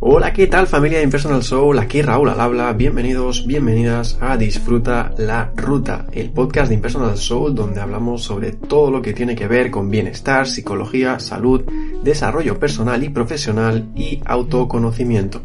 Hola, 0.00 0.32
¿qué 0.32 0.46
tal 0.46 0.68
familia 0.68 0.98
de 0.98 1.04
Impersonal 1.04 1.42
Soul? 1.42 1.76
Aquí 1.76 2.02
Raúl 2.02 2.28
al 2.28 2.40
habla. 2.40 2.72
Bienvenidos, 2.72 3.48
bienvenidas 3.48 4.16
a 4.20 4.36
Disfruta 4.36 5.12
la 5.18 5.50
Ruta, 5.56 6.06
el 6.12 6.30
podcast 6.30 6.68
de 6.68 6.76
Impersonal 6.76 7.18
Soul 7.18 7.52
donde 7.56 7.80
hablamos 7.80 8.22
sobre 8.22 8.52
todo 8.52 8.92
lo 8.92 9.02
que 9.02 9.12
tiene 9.12 9.34
que 9.34 9.48
ver 9.48 9.72
con 9.72 9.90
bienestar, 9.90 10.46
psicología, 10.46 11.18
salud, 11.18 11.64
desarrollo 12.04 12.60
personal 12.60 13.02
y 13.02 13.08
profesional 13.08 13.88
y 13.96 14.20
autoconocimiento. 14.24 15.42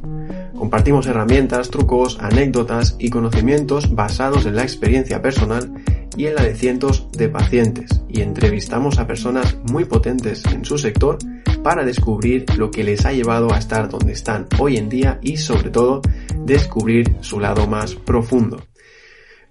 Compartimos 0.55 1.07
herramientas, 1.07 1.71
trucos, 1.71 2.19
anécdotas 2.21 2.95
y 2.99 3.09
conocimientos 3.09 3.95
basados 3.95 4.45
en 4.45 4.55
la 4.55 4.61
experiencia 4.61 5.19
personal 5.19 5.73
y 6.15 6.27
en 6.27 6.35
la 6.35 6.43
de 6.43 6.53
cientos 6.53 7.07
de 7.11 7.27
pacientes 7.27 8.03
y 8.07 8.21
entrevistamos 8.21 8.99
a 8.99 9.07
personas 9.07 9.57
muy 9.71 9.85
potentes 9.85 10.45
en 10.45 10.63
su 10.63 10.77
sector 10.77 11.17
para 11.63 11.85
descubrir 11.85 12.45
lo 12.57 12.69
que 12.69 12.83
les 12.83 13.05
ha 13.05 13.13
llevado 13.13 13.53
a 13.53 13.57
estar 13.57 13.89
donde 13.89 14.11
están 14.11 14.47
hoy 14.59 14.75
en 14.75 14.89
día 14.89 15.19
y 15.21 15.37
sobre 15.37 15.69
todo 15.69 16.01
descubrir 16.39 17.15
su 17.21 17.39
lado 17.39 17.67
más 17.67 17.95
profundo. 17.95 18.61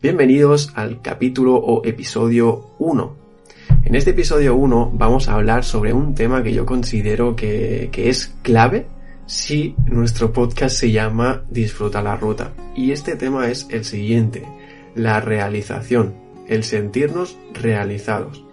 Bienvenidos 0.03 0.73
al 0.75 1.01
capítulo 1.01 1.56
o 1.56 1.84
episodio 1.84 2.67
1. 2.79 3.17
En 3.84 3.95
este 3.95 4.11
episodio 4.11 4.55
1 4.55 4.93
vamos 4.95 5.29
a 5.29 5.34
hablar 5.34 5.65
sobre 5.65 5.95
un 5.95 6.15
tema 6.15 6.43
que 6.43 6.53
yo 6.53 6.67
considero 6.67 7.34
que, 7.34 7.89
que 7.91 8.11
es 8.11 8.34
clave 8.42 8.87
si 9.27 9.75
nuestro 9.87 10.33
podcast 10.33 10.77
se 10.77 10.91
llama 10.91 11.45
Disfruta 11.48 12.03
la 12.03 12.17
ruta. 12.17 12.53
Y 12.77 12.92
este 12.92 13.17
tema 13.17 13.48
es 13.51 13.67
el 13.70 13.84
siguiente, 13.84 14.47
la 14.95 15.20
realización, 15.20 16.15
el 16.47 16.62
sentirnos 16.62 17.39
realizados. 17.55 18.45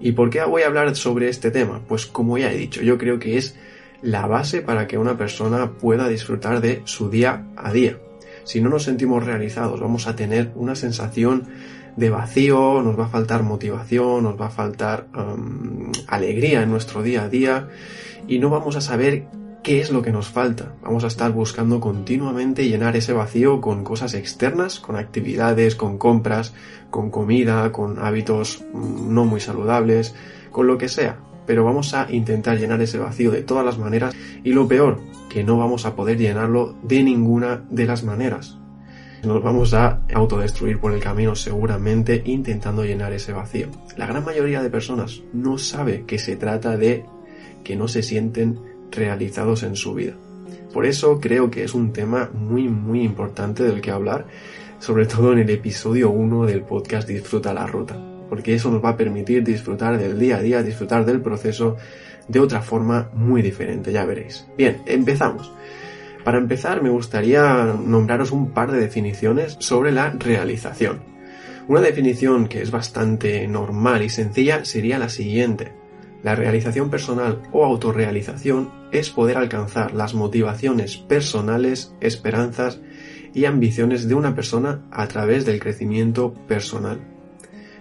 ¿Y 0.00 0.12
por 0.12 0.30
qué 0.30 0.42
voy 0.44 0.62
a 0.62 0.66
hablar 0.66 0.94
sobre 0.94 1.28
este 1.28 1.50
tema? 1.50 1.80
Pues 1.88 2.06
como 2.06 2.38
ya 2.38 2.52
he 2.52 2.56
dicho, 2.56 2.82
yo 2.82 2.98
creo 2.98 3.18
que 3.18 3.36
es 3.36 3.56
la 4.02 4.26
base 4.26 4.60
para 4.60 4.86
que 4.86 4.98
una 4.98 5.16
persona 5.16 5.72
pueda 5.72 6.08
disfrutar 6.08 6.60
de 6.60 6.82
su 6.84 7.10
día 7.10 7.46
a 7.56 7.72
día. 7.72 7.98
Si 8.44 8.60
no 8.60 8.70
nos 8.70 8.84
sentimos 8.84 9.24
realizados, 9.24 9.80
vamos 9.80 10.06
a 10.06 10.16
tener 10.16 10.52
una 10.54 10.74
sensación 10.74 11.48
de 11.96 12.10
vacío, 12.10 12.80
nos 12.82 12.98
va 12.98 13.06
a 13.06 13.08
faltar 13.08 13.42
motivación, 13.42 14.22
nos 14.22 14.40
va 14.40 14.46
a 14.46 14.50
faltar 14.50 15.08
alegría 16.06 16.62
en 16.62 16.70
nuestro 16.70 17.02
día 17.02 17.24
a 17.24 17.28
día 17.28 17.68
y 18.28 18.38
no 18.38 18.50
vamos 18.50 18.76
a 18.76 18.80
saber 18.80 19.26
qué 19.68 19.82
es 19.82 19.90
lo 19.90 20.00
que 20.00 20.12
nos 20.12 20.30
falta. 20.30 20.72
Vamos 20.80 21.04
a 21.04 21.08
estar 21.08 21.30
buscando 21.30 21.78
continuamente 21.78 22.66
llenar 22.66 22.96
ese 22.96 23.12
vacío 23.12 23.60
con 23.60 23.84
cosas 23.84 24.14
externas, 24.14 24.80
con 24.80 24.96
actividades, 24.96 25.76
con 25.76 25.98
compras, 25.98 26.54
con 26.88 27.10
comida, 27.10 27.70
con 27.70 27.98
hábitos 27.98 28.64
mm, 28.72 29.12
no 29.12 29.26
muy 29.26 29.40
saludables, 29.40 30.14
con 30.52 30.66
lo 30.66 30.78
que 30.78 30.88
sea. 30.88 31.18
Pero 31.44 31.66
vamos 31.66 31.92
a 31.92 32.10
intentar 32.10 32.58
llenar 32.58 32.80
ese 32.80 32.96
vacío 32.96 33.30
de 33.30 33.42
todas 33.42 33.62
las 33.62 33.76
maneras 33.76 34.14
y 34.42 34.52
lo 34.52 34.66
peor, 34.66 35.00
que 35.28 35.44
no 35.44 35.58
vamos 35.58 35.84
a 35.84 35.94
poder 35.94 36.16
llenarlo 36.16 36.74
de 36.82 37.02
ninguna 37.02 37.62
de 37.68 37.84
las 37.84 38.04
maneras. 38.04 38.56
Nos 39.22 39.42
vamos 39.42 39.74
a 39.74 40.00
autodestruir 40.14 40.80
por 40.80 40.94
el 40.94 41.00
camino 41.00 41.34
seguramente 41.34 42.22
intentando 42.24 42.86
llenar 42.86 43.12
ese 43.12 43.34
vacío. 43.34 43.68
La 43.98 44.06
gran 44.06 44.24
mayoría 44.24 44.62
de 44.62 44.70
personas 44.70 45.20
no 45.34 45.58
sabe 45.58 46.04
que 46.06 46.18
se 46.18 46.36
trata 46.36 46.78
de 46.78 47.04
que 47.64 47.76
no 47.76 47.86
se 47.86 48.02
sienten 48.02 48.77
realizados 48.90 49.62
en 49.62 49.76
su 49.76 49.94
vida. 49.94 50.14
Por 50.72 50.86
eso 50.86 51.20
creo 51.20 51.50
que 51.50 51.64
es 51.64 51.74
un 51.74 51.92
tema 51.92 52.30
muy 52.32 52.68
muy 52.68 53.02
importante 53.02 53.62
del 53.62 53.80
que 53.80 53.90
hablar, 53.90 54.26
sobre 54.78 55.06
todo 55.06 55.32
en 55.32 55.40
el 55.40 55.50
episodio 55.50 56.10
1 56.10 56.46
del 56.46 56.62
podcast 56.62 57.08
Disfruta 57.08 57.54
la 57.54 57.66
Ruta, 57.66 57.96
porque 58.28 58.54
eso 58.54 58.70
nos 58.70 58.84
va 58.84 58.90
a 58.90 58.96
permitir 58.96 59.42
disfrutar 59.42 59.98
del 59.98 60.18
día 60.18 60.36
a 60.36 60.42
día, 60.42 60.62
disfrutar 60.62 61.04
del 61.04 61.20
proceso 61.20 61.76
de 62.28 62.40
otra 62.40 62.60
forma 62.60 63.10
muy 63.14 63.42
diferente, 63.42 63.90
ya 63.92 64.04
veréis. 64.04 64.46
Bien, 64.56 64.82
empezamos. 64.86 65.50
Para 66.24 66.38
empezar 66.38 66.82
me 66.82 66.90
gustaría 66.90 67.64
nombraros 67.64 68.32
un 68.32 68.50
par 68.50 68.70
de 68.70 68.78
definiciones 68.78 69.56
sobre 69.60 69.92
la 69.92 70.10
realización. 70.10 71.00
Una 71.68 71.80
definición 71.80 72.48
que 72.48 72.62
es 72.62 72.70
bastante 72.70 73.46
normal 73.48 74.02
y 74.02 74.08
sencilla 74.08 74.64
sería 74.64 74.98
la 74.98 75.08
siguiente. 75.08 75.77
La 76.22 76.34
realización 76.34 76.90
personal 76.90 77.42
o 77.52 77.64
autorrealización 77.64 78.70
es 78.90 79.10
poder 79.10 79.36
alcanzar 79.36 79.94
las 79.94 80.14
motivaciones 80.14 80.96
personales, 80.96 81.94
esperanzas 82.00 82.80
y 83.34 83.44
ambiciones 83.44 84.08
de 84.08 84.14
una 84.14 84.34
persona 84.34 84.82
a 84.90 85.06
través 85.06 85.44
del 85.44 85.60
crecimiento 85.60 86.34
personal. 86.48 86.98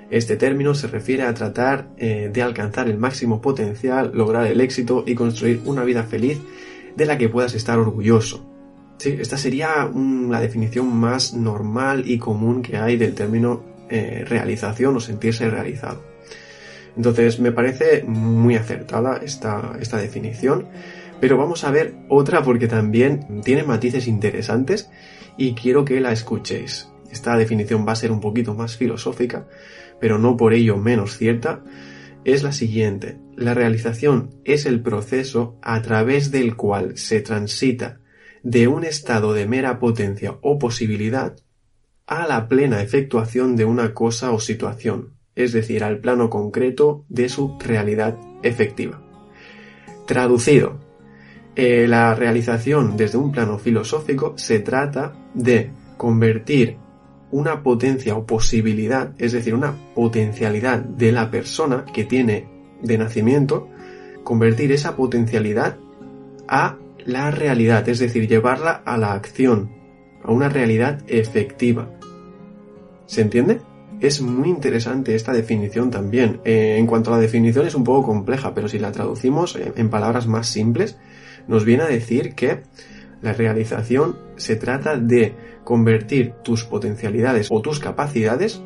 Este 0.09 0.38
término 0.38 0.74
se 0.74 0.88
refiere 0.88 1.24
a 1.24 1.34
tratar 1.34 1.90
eh, 1.98 2.30
de 2.31 2.42
alcanzar 2.42 2.88
el 2.88 2.98
máximo 2.98 3.42
potencial, 3.42 4.12
lograr 4.14 4.48
el 4.48 4.62
éxito 4.62 5.04
y 5.06 5.16
construir 5.16 5.62
una 5.66 5.84
vida 5.84 6.04
feliz 6.04 6.40
de 6.96 7.06
la 7.06 7.18
que 7.18 7.30
puedas 7.30 7.54
estar 7.56 7.78
orgulloso. 7.78 8.46
esta 9.04 9.38
sería 9.38 9.90
la 9.94 10.42
definición 10.42 10.96
más 10.96 11.34
normal 11.34 12.04
y 12.09 12.18
común 12.18 12.62
que 12.62 12.78
hay 12.78 12.98
del 12.98 13.14
término 13.14 13.64
eh, 13.90 14.25
realización 14.28 14.96
o 14.96 15.00
sentirse 15.00 15.50
realizado. 15.50 16.16
Entonces 16.97 17.40
me 17.40 17.52
parece 17.52 18.03
muy 18.03 18.56
acertada 18.56 19.22
esta, 19.24 19.78
esta 19.80 19.97
definición, 19.97 20.68
pero 21.22 21.38
vamos 21.38 21.63
a 21.63 21.72
ver 21.72 21.94
otra 22.09 22.44
porque 22.44 22.68
también 22.68 23.41
tiene 23.44 23.63
matices 23.63 24.08
interesantes 24.08 24.90
y 25.38 25.53
quiero 25.53 25.86
que 25.86 26.02
la 26.02 26.12
escuchéis. 26.12 26.90
Esta 27.12 27.38
definición 27.38 27.88
va 27.88 27.94
a 27.94 27.96
ser 27.96 28.12
un 28.12 28.19
poquito 28.19 28.56
más 28.56 28.75
filosófica, 28.75 29.47
pero 30.02 30.18
no 30.18 30.36
por 30.36 30.53
ello 30.53 30.78
menos 30.78 31.18
cierta. 31.18 31.63
Es 32.25 32.44
la 32.44 32.52
siguiente. 32.52 33.19
La 33.36 33.53
realización 33.53 34.31
es 34.44 34.66
el 34.66 34.81
proceso 34.81 35.57
a 35.62 35.81
través 35.81 36.31
del 36.31 36.56
cual 36.56 36.97
se 36.97 37.22
transita 37.22 38.00
de 38.44 38.68
un 38.68 38.84
estado 38.84 39.34
de 39.34 39.47
mera 39.47 39.80
potencia 39.80 40.38
o 40.41 40.57
posibilidad 40.57 41.36
a 42.07 42.25
la 42.25 42.47
plena 42.47 42.81
efectuación 42.81 43.56
de 43.56 43.66
una 43.66 43.94
cosa 43.94 44.31
o 44.31 44.40
situación, 44.40 45.16
es 45.38 45.53
decir, 45.53 45.84
al 45.84 46.00
plano 46.00 46.30
concreto 46.30 47.06
de 47.08 47.30
su 47.30 47.58
realidad 47.59 48.18
efectiva. 48.42 49.00
Traducido, 50.08 50.80
eh, 51.56 51.88
la 51.88 52.14
realización 52.16 52.98
desde 52.98 53.18
un 53.18 53.31
plano 53.31 53.59
filosófico 53.59 54.34
se 54.36 54.59
trata 54.59 55.14
de 55.34 55.72
convertir 55.96 56.78
una 57.30 57.62
potencia 57.62 58.16
o 58.16 58.25
posibilidad, 58.25 59.14
es 59.20 59.31
decir, 59.31 59.53
una 59.53 59.75
potencialidad 59.94 60.80
de 60.80 61.12
la 61.12 61.30
persona 61.30 61.86
que 61.86 62.04
tiene 62.04 62.48
de 62.81 62.98
nacimiento, 62.98 63.69
convertir 64.24 64.72
esa 64.72 64.96
potencialidad 64.96 65.78
a 66.48 66.78
la 67.06 67.31
realidad, 67.31 67.88
es 67.90 68.00
decir, 68.00 68.28
llevarla 68.28 68.72
a 68.86 68.98
la 68.98 69.14
acción, 69.14 69.72
a 70.24 70.31
una 70.31 70.50
realidad 70.50 71.04
efectiva. 71.08 71.90
¿Se 73.06 73.22
entiende? 73.22 73.62
Es 74.00 74.22
muy 74.22 74.50
interesante 74.50 75.16
esta 75.16 75.34
definición 75.34 75.90
también. 75.90 76.40
Eh, 76.46 76.75
en 76.78 76.85
cuanto 76.85 77.12
a 77.12 77.16
la 77.16 77.22
definición 77.22 77.66
es 77.66 77.74
un 77.74 77.84
poco 77.84 78.06
compleja, 78.06 78.53
pero 78.53 78.68
si 78.68 78.78
la 78.78 78.91
traducimos 78.91 79.56
en 79.56 79.90
palabras 79.90 80.28
más 80.28 80.47
simples, 80.47 80.97
nos 81.47 81.66
viene 81.66 81.84
a 81.84 81.88
decir 81.88 82.36
que 82.36 82.62
la 83.22 83.34
realización 83.34 84.18
se 84.36 84.56
trata 84.56 84.97
de 84.97 85.34
convertir 85.63 86.34
tus 86.44 86.63
potencialidades 86.63 87.47
o 87.50 87.62
tus 87.62 87.80
capacidades 87.80 88.62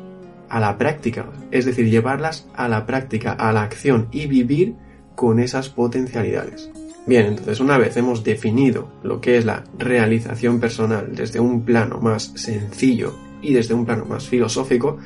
a 0.50 0.60
la 0.60 0.76
práctica, 0.76 1.30
es 1.50 1.64
decir, 1.64 1.88
llevarlas 1.88 2.46
a 2.54 2.68
la 2.68 2.84
práctica, 2.84 3.32
a 3.32 3.52
la 3.52 3.62
acción 3.62 4.08
y 4.12 4.26
vivir 4.26 4.74
con 5.14 5.40
esas 5.40 5.70
potencialidades. 5.70 6.70
Bien, 7.06 7.24
entonces 7.24 7.58
una 7.58 7.78
vez 7.78 7.96
hemos 7.96 8.22
definido 8.22 8.92
lo 9.02 9.20
que 9.20 9.38
es 9.38 9.46
la 9.46 9.64
realización 9.78 10.60
personal 10.60 11.14
desde 11.14 11.40
un 11.40 11.64
plano 11.64 12.00
más 12.00 12.32
sencillo 12.36 13.31
y 13.42 13.52
desde 13.52 13.74
un 13.74 13.84
plano 13.84 14.04
más 14.04 14.28
filosófico, 14.28 14.98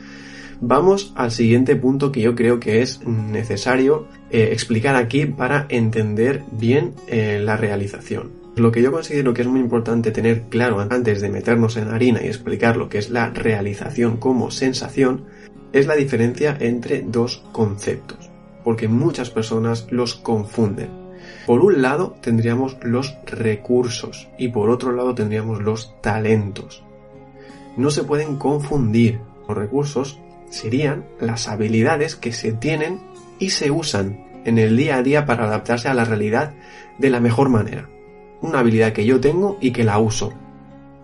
vamos 0.61 1.13
al 1.17 1.31
siguiente 1.31 1.77
punto 1.77 2.13
que 2.13 2.21
yo 2.21 2.35
creo 2.35 2.61
que 2.61 2.83
es 2.83 3.05
necesario 3.07 4.07
eh, 4.31 4.51
explicar 4.53 4.97
aquí 4.97 5.27
para 5.27 5.67
entender 5.69 6.45
bien 6.53 6.95
eh, 7.09 7.41
la 7.43 7.57
realización. 7.57 8.33
Lo 8.57 8.73
que 8.73 8.81
yo 8.81 8.91
considero 8.91 9.35
que 9.35 9.43
es 9.43 9.49
muy 9.49 9.61
importante 9.61 10.13
tener 10.13 10.45
claro 10.49 10.81
antes 10.81 11.21
de 11.21 11.29
meternos 11.29 11.77
en 11.77 11.89
harina 11.89 12.23
y 12.23 12.27
explicar 12.27 12.77
lo 12.77 12.89
que 12.89 12.99
es 12.99 13.11
la 13.11 13.29
realización 13.29 14.17
como 14.17 14.51
sensación 14.51 15.25
es 15.73 15.87
la 15.87 15.95
diferencia 15.95 16.57
entre 16.59 17.03
dos 17.03 17.45
conceptos, 17.53 18.31
porque 18.65 18.89
muchas 18.89 19.29
personas 19.29 19.87
los 19.91 20.15
confunden. 20.15 20.89
Por 21.45 21.61
un 21.61 21.83
lado 21.83 22.17
tendríamos 22.23 22.79
los 22.83 23.15
recursos 23.27 24.29
y 24.39 24.49
por 24.49 24.71
otro 24.71 24.93
lado 24.93 25.15
tendríamos 25.15 25.63
los 25.63 25.95
talentos 26.01 26.86
no 27.77 27.91
se 27.91 28.05
pueden 28.05 28.37
confundir. 28.37 29.21
Los 29.49 29.57
recursos 29.57 30.19
serían 30.51 31.05
las 31.21 31.49
habilidades 31.49 32.17
que 32.17 32.33
se 32.33 32.53
tienen 32.53 33.01
y 33.39 33.51
se 33.51 33.71
usan 33.71 34.25
en 34.45 34.59
el 34.59 34.77
día 34.77 34.97
a 34.97 35.03
día 35.03 35.27
para 35.27 35.45
adaptarse 35.45 35.89
a 35.89 35.95
la 35.95 36.05
realidad 36.05 36.55
de 36.99 37.11
la 37.11 37.21
mejor 37.21 37.49
manera. 37.49 37.89
Una 38.41 38.61
habilidad 38.61 38.93
que 38.93 39.05
yo 39.05 39.21
tengo 39.21 39.59
y 39.61 39.73
que 39.73 39.85
la 39.85 39.99
uso. 39.99 40.33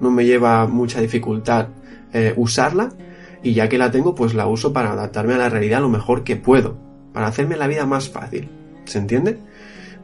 No 0.00 0.10
me 0.10 0.24
lleva 0.24 0.66
mucha 0.66 1.00
dificultad 1.00 1.68
eh, 2.12 2.34
usarla 2.36 2.90
y 3.42 3.54
ya 3.54 3.68
que 3.68 3.78
la 3.78 3.90
tengo 3.90 4.14
pues 4.14 4.34
la 4.34 4.46
uso 4.46 4.72
para 4.72 4.92
adaptarme 4.92 5.34
a 5.34 5.38
la 5.38 5.48
realidad 5.48 5.80
lo 5.80 5.88
mejor 5.88 6.24
que 6.24 6.36
puedo, 6.36 6.76
para 7.12 7.26
hacerme 7.26 7.56
la 7.56 7.66
vida 7.66 7.86
más 7.86 8.08
fácil. 8.08 8.48
¿Se 8.84 8.98
entiende? 8.98 9.38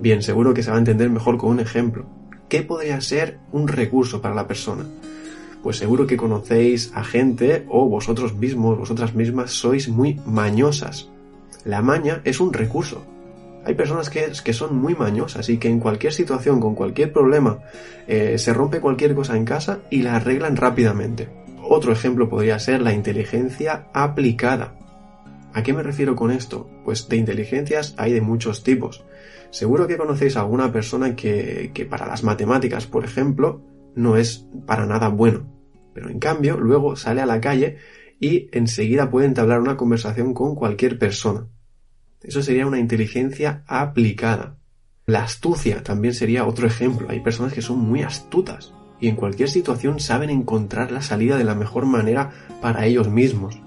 Bien, 0.00 0.22
seguro 0.22 0.54
que 0.54 0.62
se 0.62 0.70
va 0.70 0.76
a 0.76 0.80
entender 0.80 1.10
mejor 1.10 1.38
con 1.38 1.50
un 1.50 1.60
ejemplo. 1.60 2.06
¿Qué 2.48 2.62
podría 2.62 3.00
ser 3.00 3.38
un 3.52 3.68
recurso 3.68 4.22
para 4.22 4.34
la 4.34 4.46
persona? 4.46 4.84
Pues 5.62 5.76
seguro 5.76 6.06
que 6.06 6.16
conocéis 6.16 6.93
a 6.94 7.05
gente 7.05 7.66
o 7.69 7.88
vosotros 7.88 8.34
mismos, 8.34 8.78
vosotras 8.78 9.14
mismas 9.14 9.50
sois 9.50 9.88
muy 9.88 10.20
mañosas. 10.25 11.10
La 11.64 11.82
maña 11.82 12.20
es 12.25 12.40
un 12.40 12.52
recurso. 12.52 13.05
Hay 13.64 13.75
personas 13.75 14.08
que, 14.08 14.32
que 14.43 14.52
son 14.52 14.78
muy 14.78 14.94
mañosas 14.94 15.49
y 15.49 15.58
que 15.58 15.69
en 15.69 15.81
cualquier 15.81 16.12
situación, 16.12 16.60
con 16.60 16.75
cualquier 16.75 17.12
problema, 17.12 17.58
eh, 18.06 18.38
se 18.38 18.55
rompe 18.55 18.81
cualquier 18.81 19.14
cosa 19.14 19.37
en 19.37 19.44
casa 19.44 19.81
y 19.90 20.02
la 20.02 20.16
arreglan 20.16 20.56
rápidamente. 20.56 21.28
Otro 21.62 21.93
ejemplo 21.93 22.28
podría 22.28 22.58
ser 22.58 22.81
la 22.81 22.94
inteligencia 22.94 23.88
aplicada. 23.93 24.75
¿A 25.52 25.62
qué 25.62 25.72
me 25.72 25.82
refiero 25.82 26.14
con 26.16 26.31
esto? 26.31 26.70
Pues 26.84 27.08
de 27.08 27.16
inteligencias 27.16 27.94
hay 27.99 28.12
de 28.12 28.20
muchos 28.20 28.62
tipos. 28.62 29.04
Seguro 29.50 29.87
que 29.87 29.96
conocéis 29.96 30.37
a 30.37 30.40
alguna 30.40 30.72
persona 30.72 31.16
que, 31.16 31.70
que 31.75 31.84
para 31.84 32.06
las 32.06 32.22
matemáticas, 32.22 32.87
por 32.87 33.04
ejemplo, 33.04 33.61
no 33.98 34.16
es 34.16 34.46
para 34.66 34.86
nada 34.86 35.08
bueno. 35.08 35.52
Pero 35.92 36.08
en 36.08 36.18
cambio, 36.18 36.56
luego 36.56 36.96
sale 36.96 37.20
a 37.20 37.26
la 37.26 37.40
calle 37.40 37.78
y 38.20 38.48
enseguida 38.52 39.10
puede 39.10 39.26
entablar 39.26 39.60
una 39.60 39.76
conversación 39.76 40.32
con 40.34 40.54
cualquier 40.54 40.98
persona. 40.98 41.48
Eso 42.22 42.42
sería 42.42 42.66
una 42.66 42.78
inteligencia 42.78 43.64
aplicada. 43.66 44.56
La 45.06 45.24
astucia 45.24 45.82
también 45.82 46.14
sería 46.14 46.46
otro 46.46 46.66
ejemplo. 46.66 47.08
Hay 47.10 47.20
personas 47.20 47.52
que 47.52 47.62
son 47.62 47.78
muy 47.78 48.02
astutas 48.02 48.72
y 49.00 49.08
en 49.08 49.16
cualquier 49.16 49.48
situación 49.48 50.00
saben 50.00 50.30
encontrar 50.30 50.92
la 50.92 51.02
salida 51.02 51.36
de 51.36 51.44
la 51.44 51.54
mejor 51.54 51.86
manera 51.86 52.30
para 52.60 52.86
ellos 52.86 53.08
mismos. 53.08 53.60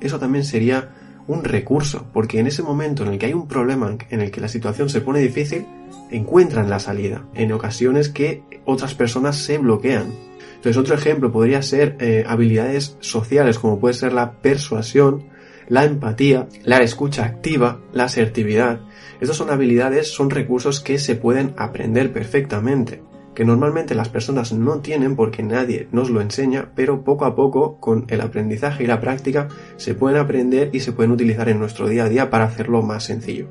Eso 0.00 0.18
también 0.18 0.44
sería 0.44 0.94
un 1.28 1.44
recurso, 1.44 2.06
porque 2.12 2.40
en 2.40 2.48
ese 2.48 2.62
momento 2.62 3.04
en 3.04 3.12
el 3.12 3.18
que 3.18 3.26
hay 3.26 3.34
un 3.34 3.46
problema, 3.46 3.96
en 4.10 4.20
el 4.20 4.30
que 4.30 4.40
la 4.40 4.48
situación 4.48 4.88
se 4.88 5.00
pone 5.00 5.20
difícil, 5.20 5.66
encuentran 6.10 6.68
la 6.68 6.80
salida, 6.80 7.24
en 7.34 7.52
ocasiones 7.52 8.08
que 8.08 8.42
otras 8.64 8.94
personas 8.94 9.36
se 9.36 9.58
bloquean. 9.58 10.12
Entonces 10.56 10.76
otro 10.76 10.94
ejemplo 10.94 11.30
podría 11.30 11.62
ser 11.62 11.96
eh, 12.00 12.24
habilidades 12.26 12.96
sociales, 13.00 13.58
como 13.58 13.78
puede 13.78 13.94
ser 13.94 14.12
la 14.12 14.32
persuasión, 14.32 15.26
la 15.68 15.84
empatía, 15.84 16.48
la 16.64 16.78
escucha 16.78 17.24
activa, 17.24 17.80
la 17.92 18.04
asertividad. 18.04 18.80
Estas 19.20 19.36
son 19.36 19.50
habilidades, 19.50 20.10
son 20.10 20.30
recursos 20.30 20.80
que 20.80 20.98
se 20.98 21.14
pueden 21.14 21.54
aprender 21.58 22.12
perfectamente 22.12 23.02
que 23.38 23.44
normalmente 23.44 23.94
las 23.94 24.08
personas 24.08 24.52
no 24.52 24.80
tienen 24.80 25.14
porque 25.14 25.44
nadie 25.44 25.86
nos 25.92 26.10
lo 26.10 26.20
enseña, 26.20 26.72
pero 26.74 27.04
poco 27.04 27.24
a 27.24 27.36
poco 27.36 27.76
con 27.78 28.04
el 28.08 28.20
aprendizaje 28.20 28.82
y 28.82 28.88
la 28.88 29.00
práctica 29.00 29.46
se 29.76 29.94
pueden 29.94 30.18
aprender 30.18 30.70
y 30.72 30.80
se 30.80 30.90
pueden 30.90 31.12
utilizar 31.12 31.48
en 31.48 31.60
nuestro 31.60 31.88
día 31.88 32.06
a 32.06 32.08
día 32.08 32.30
para 32.30 32.46
hacerlo 32.46 32.82
más 32.82 33.04
sencillo. 33.04 33.46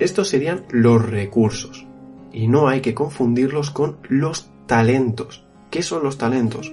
Estos 0.00 0.26
serían 0.26 0.64
los 0.70 1.08
recursos 1.08 1.86
y 2.32 2.48
no 2.48 2.66
hay 2.66 2.80
que 2.80 2.92
confundirlos 2.92 3.70
con 3.70 3.98
los 4.08 4.50
talentos. 4.66 5.46
¿Qué 5.70 5.82
son 5.82 6.02
los 6.02 6.18
talentos? 6.18 6.72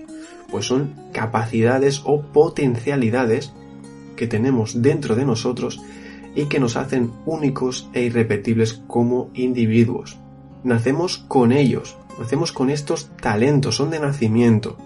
Pues 0.49 0.65
son 0.65 0.95
capacidades 1.13 2.01
o 2.05 2.23
potencialidades 2.23 3.53
que 4.15 4.25
tenemos 4.25 4.81
dentro 4.81 5.15
de 5.15 5.25
nosotros 5.25 5.79
y 6.33 6.45
que 6.45 6.59
nos 6.59 6.75
hacen 6.75 7.11
únicos 7.27 7.87
e 7.93 8.05
irrepetibles 8.05 8.81
como 8.87 9.29
individuos. 9.35 10.17
Nacemos 10.63 11.19
con 11.19 11.51
ellos, 11.51 11.95
Nacemos 12.19 12.51
con 12.51 12.69
estos 12.69 13.09
talentos, 13.21 13.75
son 13.75 13.89
de 13.89 13.99
nacimiento. 13.99 14.77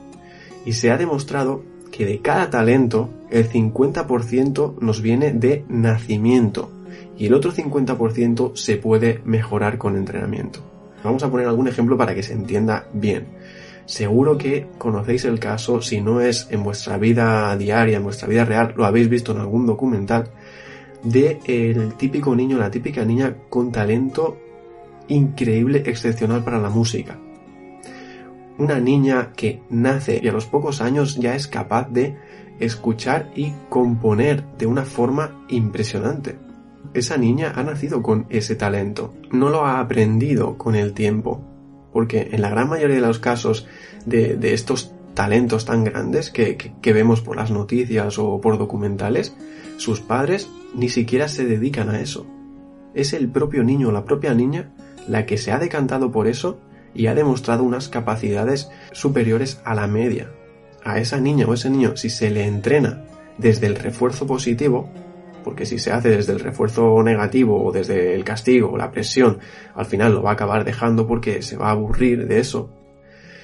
Y 0.66 0.74
se 0.74 0.92
ha 0.92 0.98
demostrado 0.98 1.64
que 1.92 2.06
de 2.06 2.20
cada 2.20 2.50
talento 2.50 3.10
el 3.30 3.50
50% 3.50 4.80
nos 4.80 5.02
viene 5.02 5.32
de 5.32 5.66
nacimiento 5.68 6.72
y 7.18 7.28
el 7.28 7.34
otro 7.34 7.52
50% 7.52 8.56
se 8.56 8.78
puede 8.78 9.22
mejorar 9.26 9.78
con 9.78 9.96
entrenamiento. 9.96 10.60
Vamos 11.04 11.24
a 11.24 11.32
poner 11.32 11.48
algún 11.48 11.68
ejemplo 11.68 11.98
para 11.98 12.16
que 12.16 12.24
se 12.24 12.34
entienda 12.34 12.88
bien. 12.94 13.28
Seguro 13.86 14.38
que 14.38 14.68
conocéis 14.78 15.26
el 15.26 15.40
caso, 15.40 15.82
si 15.82 16.02
no 16.02 16.22
es 16.22 16.48
en 16.52 16.64
vuestra 16.64 16.98
vida 16.98 17.56
diaria, 17.58 17.98
en 17.98 18.04
vuestra 18.04 18.28
vida 18.28 18.46
real, 18.46 18.74
lo 18.78 18.86
habéis 18.86 19.10
visto 19.10 19.32
en 19.32 19.40
algún 19.40 19.66
documental, 19.66 20.30
de 21.04 21.40
el 21.46 21.96
típico 21.96 22.36
niño, 22.36 22.58
la 22.58 22.70
típica 22.70 23.04
niña 23.04 23.36
con 23.50 23.72
talento 23.72 24.38
increíble, 25.12 25.84
excepcional 25.86 26.44
para 26.44 26.60
la 26.60 26.70
música. 26.70 27.20
Una 28.58 28.80
niña 28.80 29.34
que 29.36 29.62
nace 29.70 30.20
y 30.22 30.28
a 30.28 30.32
los 30.32 30.46
pocos 30.46 30.82
años 30.82 31.18
ya 31.18 31.36
es 31.36 31.48
capaz 31.48 31.90
de 31.90 32.16
escuchar 32.60 33.32
y 33.36 33.54
componer 33.70 34.44
de 34.58 34.68
una 34.68 34.84
forma 34.84 35.46
impresionante. 35.50 36.38
Esa 36.94 37.18
niña 37.18 37.54
ha 37.56 37.64
nacido 37.64 38.02
con 38.02 38.26
ese 38.30 38.56
talento, 38.56 39.14
no 39.32 39.50
lo 39.50 39.66
ha 39.66 39.80
aprendido 39.80 40.58
con 40.58 40.76
el 40.76 40.94
tiempo, 40.94 41.42
porque 41.94 42.30
en 42.32 42.42
la 42.42 42.50
gran 42.50 42.70
mayoría 42.70 42.98
de 42.98 43.08
los 43.08 43.20
casos 43.20 43.68
de, 44.06 44.38
estos 44.54 44.94
talentos 45.14 45.66
tan 45.66 45.84
grandes 45.84 46.30
que, 46.30 46.58
que, 46.58 46.94
vemos 46.94 47.22
por 47.22 47.36
las 47.36 47.52
noticias 47.52 48.18
o 48.20 48.40
por 48.42 48.58
documentales, 48.58 49.36
sus 49.78 50.02
padres 50.02 50.50
ni 50.76 50.90
siquiera 50.90 51.28
se 51.28 51.46
dedican 51.46 51.90
a 51.90 52.00
eso. 52.00 52.26
Es 52.94 53.14
el 53.14 53.30
propio 53.30 53.64
niño 53.64 53.90
o 53.90 53.92
la 53.92 54.06
propia 54.06 54.34
niña 54.34 54.72
la 55.08 55.26
que 55.26 55.38
se 55.38 55.52
ha 55.52 55.60
decantado 55.60 56.12
por 56.12 56.28
eso 56.28 56.60
y 56.94 57.08
ha 57.08 57.16
demostrado 57.16 57.64
unas 57.64 57.90
capacidades 57.90 58.70
superiores 58.92 59.62
a 59.64 59.76
la 59.76 59.88
media. 59.88 60.32
A 60.84 61.00
esa 61.00 61.20
niña 61.20 61.46
o 61.48 61.54
ese 61.54 61.70
niño, 61.70 61.96
si 61.96 62.10
se 62.10 62.30
le 62.30 62.46
entrena 62.46 63.04
desde 63.38 63.68
el 63.68 63.76
refuerzo 63.76 64.28
positivo, 64.28 64.90
porque 65.44 65.66
si 65.66 65.80
se 65.80 65.92
hace 65.92 66.10
desde 66.10 66.34
el 66.34 66.40
refuerzo 66.40 67.02
negativo 67.04 67.64
o 67.64 67.72
desde 67.72 68.14
el 68.16 68.24
castigo 68.24 68.72
o 68.72 68.78
la 68.78 68.92
presión, 68.92 69.40
al 69.74 69.86
final 69.86 70.14
lo 70.14 70.22
va 70.22 70.32
a 70.32 70.34
acabar 70.34 70.64
dejando 70.66 71.08
porque 71.08 71.42
se 71.42 71.58
va 71.58 71.68
a 71.68 71.72
aburrir 71.72 72.28
de 72.28 72.40
eso. 72.40 72.72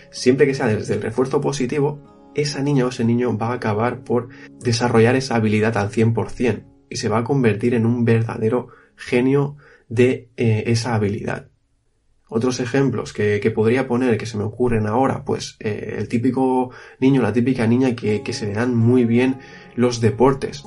Siempre 0.09 0.47
que 0.47 0.53
sea 0.53 0.67
desde 0.67 0.95
el 0.95 1.01
refuerzo 1.01 1.41
positivo, 1.41 1.99
esa 2.35 2.61
niña 2.61 2.85
o 2.85 2.89
ese 2.89 3.03
niño 3.03 3.37
va 3.37 3.49
a 3.49 3.53
acabar 3.53 4.01
por 4.01 4.29
desarrollar 4.59 5.15
esa 5.15 5.35
habilidad 5.35 5.77
al 5.77 5.89
100% 5.89 6.63
y 6.89 6.95
se 6.97 7.09
va 7.09 7.19
a 7.19 7.23
convertir 7.23 7.73
en 7.73 7.85
un 7.85 8.05
verdadero 8.05 8.67
genio 8.95 9.57
de 9.89 10.29
eh, 10.37 10.63
esa 10.67 10.95
habilidad. 10.95 11.47
Otros 12.29 12.59
ejemplos 12.59 13.13
que, 13.13 13.39
podría 13.55 13.87
poner 13.87 14.17
que 14.17 14.25
se 14.25 14.37
me 14.37 14.43
ocurren 14.43 14.85
ahora, 14.85 15.23
pues 15.23 15.55
eh, 15.59 15.95
el 15.97 16.09
típico 16.09 16.71
niño, 16.99 17.21
la 17.21 17.31
típica 17.31 17.65
niña 17.67 17.95
que, 17.95 18.21
que, 18.21 18.33
se 18.33 18.47
le 18.47 18.53
dan 18.53 18.75
muy 18.75 19.05
bien 19.05 19.37
los 19.75 20.01
deportes. 20.01 20.65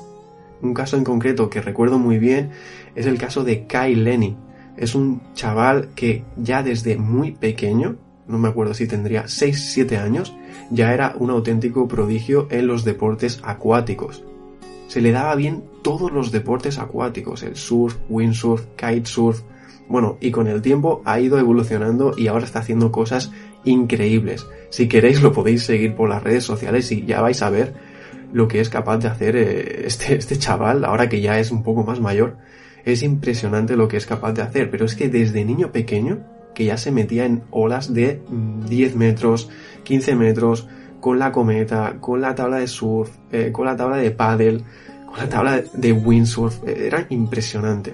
Un 0.61 0.73
caso 0.73 0.97
en 0.97 1.03
concreto 1.03 1.49
que 1.49 1.61
recuerdo 1.61 1.99
muy 1.99 2.17
bien 2.17 2.49
es 2.95 3.05
el 3.05 3.19
caso 3.19 3.43
de 3.43 3.67
Kai 3.67 3.95
Lenny. 3.95 4.37
Es 4.75 4.95
un 4.95 5.21
chaval 5.35 5.89
que 5.95 6.23
ya 6.35 6.63
desde 6.63 6.97
muy 6.97 7.31
pequeño, 7.31 7.97
no 8.27 8.39
me 8.39 8.47
acuerdo 8.47 8.73
si 8.73 8.87
tendría 8.87 9.25
6-7 9.25 9.99
años, 9.99 10.35
ya 10.71 10.93
era 10.93 11.13
un 11.19 11.29
auténtico 11.29 11.87
prodigio 11.87 12.47
en 12.49 12.65
los 12.65 12.83
deportes 12.85 13.39
acuáticos. 13.43 14.23
Se 14.91 14.99
le 14.99 15.13
daba 15.13 15.35
bien 15.35 15.63
todos 15.83 16.11
los 16.11 16.33
deportes 16.33 16.77
acuáticos, 16.77 17.43
el 17.43 17.55
surf, 17.55 17.95
windsurf, 18.09 18.65
kitesurf, 18.75 19.39
bueno, 19.87 20.17
y 20.19 20.31
con 20.31 20.47
el 20.47 20.61
tiempo 20.61 21.01
ha 21.05 21.17
ido 21.21 21.39
evolucionando 21.39 22.13
y 22.17 22.27
ahora 22.27 22.43
está 22.43 22.59
haciendo 22.59 22.91
cosas 22.91 23.31
increíbles. 23.63 24.45
Si 24.69 24.89
queréis 24.89 25.21
lo 25.21 25.31
podéis 25.31 25.63
seguir 25.63 25.95
por 25.95 26.09
las 26.09 26.21
redes 26.21 26.43
sociales 26.43 26.91
y 26.91 27.05
ya 27.05 27.21
vais 27.21 27.41
a 27.41 27.49
ver 27.49 27.73
lo 28.33 28.49
que 28.49 28.59
es 28.59 28.67
capaz 28.67 28.97
de 28.97 29.07
hacer 29.07 29.37
eh, 29.37 29.83
este, 29.85 30.15
este 30.15 30.37
chaval, 30.37 30.83
ahora 30.83 31.07
que 31.07 31.21
ya 31.21 31.39
es 31.39 31.51
un 31.51 31.63
poco 31.63 31.85
más 31.85 32.01
mayor. 32.01 32.35
Es 32.83 33.01
impresionante 33.01 33.77
lo 33.77 33.87
que 33.87 33.95
es 33.95 34.05
capaz 34.05 34.33
de 34.33 34.41
hacer, 34.41 34.69
pero 34.69 34.83
es 34.83 34.95
que 34.95 35.07
desde 35.07 35.45
niño 35.45 35.71
pequeño, 35.71 36.19
que 36.53 36.65
ya 36.65 36.75
se 36.75 36.91
metía 36.91 37.23
en 37.23 37.43
olas 37.49 37.93
de 37.93 38.19
10 38.67 38.97
metros, 38.97 39.47
15 39.83 40.17
metros, 40.17 40.67
con 41.01 41.19
la 41.19 41.31
cometa, 41.31 41.97
con 41.99 42.21
la 42.21 42.33
tabla 42.33 42.57
de 42.57 42.67
surf, 42.67 43.11
eh, 43.31 43.51
con 43.51 43.65
la 43.65 43.75
tabla 43.75 43.97
de 43.97 44.11
paddle, 44.11 44.63
con 45.05 45.17
la 45.17 45.27
tabla 45.27 45.61
de 45.73 45.91
windsurf, 45.91 46.63
eh, 46.65 46.87
era 46.87 47.05
impresionante. 47.09 47.93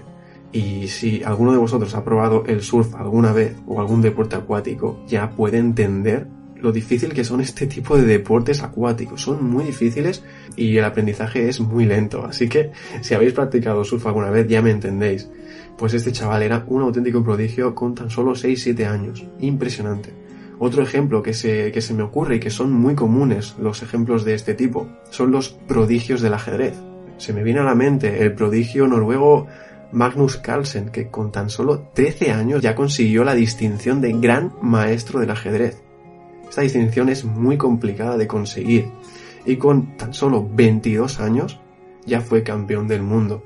Y 0.52 0.88
si 0.88 1.24
alguno 1.24 1.52
de 1.52 1.58
vosotros 1.58 1.96
ha 1.96 2.04
probado 2.04 2.44
el 2.46 2.62
surf 2.62 2.94
alguna 2.96 3.32
vez 3.32 3.56
o 3.66 3.80
algún 3.80 4.02
deporte 4.02 4.36
acuático, 4.36 5.04
ya 5.08 5.32
puede 5.32 5.58
entender 5.58 6.28
lo 6.62 6.72
difícil 6.72 7.14
que 7.14 7.24
son 7.24 7.42
este 7.42 7.68
tipo 7.68 7.98
de 7.98 8.06
deportes 8.06 8.64
acuáticos. 8.64 9.22
Son 9.22 9.44
muy 9.44 9.66
difíciles 9.66 10.24
y 10.56 10.78
el 10.78 10.84
aprendizaje 10.84 11.48
es 11.48 11.60
muy 11.60 11.86
lento. 11.86 12.26
Así 12.26 12.50
que 12.50 12.72
si 13.02 13.14
habéis 13.14 13.34
practicado 13.34 13.84
surf 13.84 14.06
alguna 14.06 14.30
vez 14.30 14.48
ya 14.48 14.62
me 14.62 14.72
entendéis. 14.72 15.30
Pues 15.78 15.94
este 15.94 16.12
chaval 16.12 16.42
era 16.42 16.64
un 16.68 16.82
auténtico 16.82 17.24
prodigio 17.24 17.76
con 17.76 17.94
tan 17.94 18.10
solo 18.10 18.32
6-7 18.32 18.86
años. 18.88 19.26
Impresionante. 19.40 20.27
Otro 20.60 20.82
ejemplo 20.82 21.22
que 21.22 21.34
se, 21.34 21.72
que 21.72 21.82
se 21.82 21.94
me 21.94 22.04
ocurre 22.04 22.38
y 22.38 22.40
que 22.40 22.50
son 22.50 22.72
muy 22.72 22.96
comunes 22.96 23.56
los 23.60 23.84
ejemplos 23.84 24.26
de 24.26 24.34
este 24.34 24.56
tipo 24.56 24.88
son 25.10 25.32
los 25.32 25.50
prodigios 25.50 26.22
del 26.22 26.34
ajedrez. 26.34 26.76
Se 27.18 27.34
me 27.34 27.44
viene 27.44 27.60
a 27.60 27.64
la 27.64 27.76
mente 27.76 28.24
el 28.24 28.34
prodigio 28.34 28.88
noruego 28.88 29.48
Magnus 29.92 30.38
Carlsen, 30.38 30.90
que 30.90 31.10
con 31.10 31.32
tan 31.32 31.50
solo 31.50 31.88
13 31.94 32.32
años 32.32 32.62
ya 32.62 32.76
consiguió 32.76 33.24
la 33.24 33.36
distinción 33.36 34.02
de 34.02 34.14
gran 34.14 34.54
maestro 34.62 35.20
del 35.20 35.32
ajedrez. 35.32 35.82
Esta 36.50 36.62
distinción 36.62 37.10
es 37.10 37.26
muy 37.26 37.58
complicada 37.58 38.18
de 38.18 38.28
conseguir 38.28 38.90
y 39.46 39.58
con 39.58 39.96
tan 39.98 40.14
solo 40.14 40.48
22 40.48 41.20
años 41.20 41.60
ya 42.06 42.22
fue 42.22 42.44
campeón 42.44 42.88
del 42.88 43.02
mundo. 43.02 43.44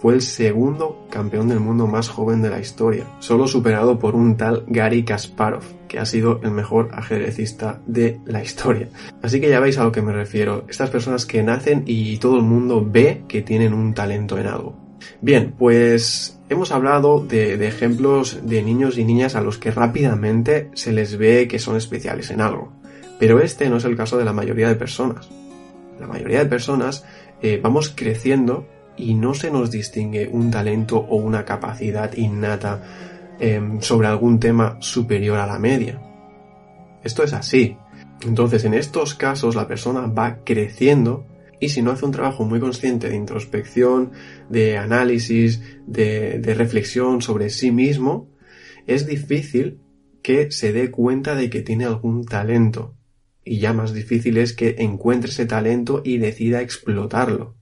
Fue 0.00 0.14
el 0.14 0.22
segundo 0.22 1.06
campeón 1.10 1.48
del 1.48 1.60
mundo 1.60 1.86
más 1.86 2.08
joven 2.08 2.40
de 2.40 2.50
la 2.50 2.60
historia, 2.60 3.06
solo 3.18 3.48
superado 3.48 3.98
por 3.98 4.14
un 4.14 4.36
tal 4.36 4.64
Gary 4.68 5.04
Kasparov, 5.04 5.64
que 5.88 5.98
ha 5.98 6.06
sido 6.06 6.40
el 6.42 6.52
mejor 6.52 6.90
ajedrecista 6.92 7.80
de 7.86 8.20
la 8.24 8.42
historia. 8.42 8.88
Así 9.22 9.40
que 9.40 9.48
ya 9.48 9.60
veis 9.60 9.78
a 9.78 9.84
lo 9.84 9.92
que 9.92 10.02
me 10.02 10.12
refiero, 10.12 10.64
estas 10.68 10.90
personas 10.90 11.26
que 11.26 11.42
nacen 11.42 11.82
y 11.86 12.18
todo 12.18 12.36
el 12.36 12.42
mundo 12.42 12.86
ve 12.88 13.24
que 13.26 13.42
tienen 13.42 13.74
un 13.74 13.92
talento 13.92 14.38
en 14.38 14.46
algo. 14.46 14.76
Bien, 15.20 15.54
pues 15.58 16.38
hemos 16.48 16.70
hablado 16.70 17.24
de, 17.24 17.66
ejemplos 17.66 18.40
de 18.44 18.62
niños 18.62 18.98
y 18.98 19.04
niñas 19.04 19.34
a 19.34 19.40
los 19.40 19.58
que 19.58 19.70
rápidamente 19.70 20.70
se 20.74 20.92
les 20.92 21.16
ve 21.16 21.48
que 21.48 21.58
son 21.58 21.76
especiales 21.76 22.30
en 22.30 22.40
algo. 22.40 22.72
Pero 23.18 23.40
este 23.40 23.68
no 23.68 23.78
es 23.78 23.84
el 23.84 23.96
caso 23.96 24.16
de 24.16 24.24
la 24.24 24.32
mayoría 24.32 24.68
de 24.68 24.76
personas. 24.76 25.28
La 25.98 26.06
mayoría 26.06 26.38
de 26.38 26.46
personas 26.46 27.04
eh, 27.42 27.58
vamos 27.60 27.92
creciendo 27.94 28.66
y 28.98 29.14
no 29.14 29.34
se 29.34 29.50
nos 29.50 29.70
distingue 29.70 30.28
un 30.30 30.50
talento 30.50 30.98
o 30.98 31.16
una 31.16 31.44
capacidad 31.44 32.12
innata 32.14 33.36
em, 33.38 33.80
sobre 33.80 34.08
algún 34.08 34.40
tema 34.40 34.76
superior 34.80 35.38
a 35.38 35.46
la 35.46 35.58
media. 35.58 36.00
Esto 37.04 37.22
es 37.22 37.32
así. 37.32 37.76
Entonces, 38.26 38.64
en 38.64 38.74
estos 38.74 39.14
casos, 39.14 39.54
la 39.54 39.68
persona 39.68 40.06
va 40.06 40.38
creciendo 40.44 41.26
y 41.60 41.70
si 41.70 41.82
no 41.82 41.90
hace 41.90 42.04
un 42.04 42.12
trabajo 42.12 42.44
muy 42.44 42.60
consciente 42.60 43.08
de 43.08 43.16
introspección, 43.16 44.12
de 44.48 44.78
análisis, 44.78 45.60
de, 45.86 46.38
de 46.38 46.54
reflexión 46.54 47.22
sobre 47.22 47.50
sí 47.50 47.70
mismo, 47.70 48.28
es 48.86 49.06
difícil 49.06 49.80
que 50.22 50.50
se 50.50 50.72
dé 50.72 50.90
cuenta 50.90 51.34
de 51.34 51.50
que 51.50 51.62
tiene 51.62 51.84
algún 51.84 52.24
talento. 52.24 52.96
Y 53.44 53.58
ya 53.58 53.72
más 53.72 53.92
difícil 53.92 54.36
es 54.36 54.52
que 54.52 54.76
encuentre 54.78 55.30
ese 55.30 55.46
talento 55.46 56.02
y 56.04 56.18
decida 56.18 56.60
explotarlo. 56.60 57.57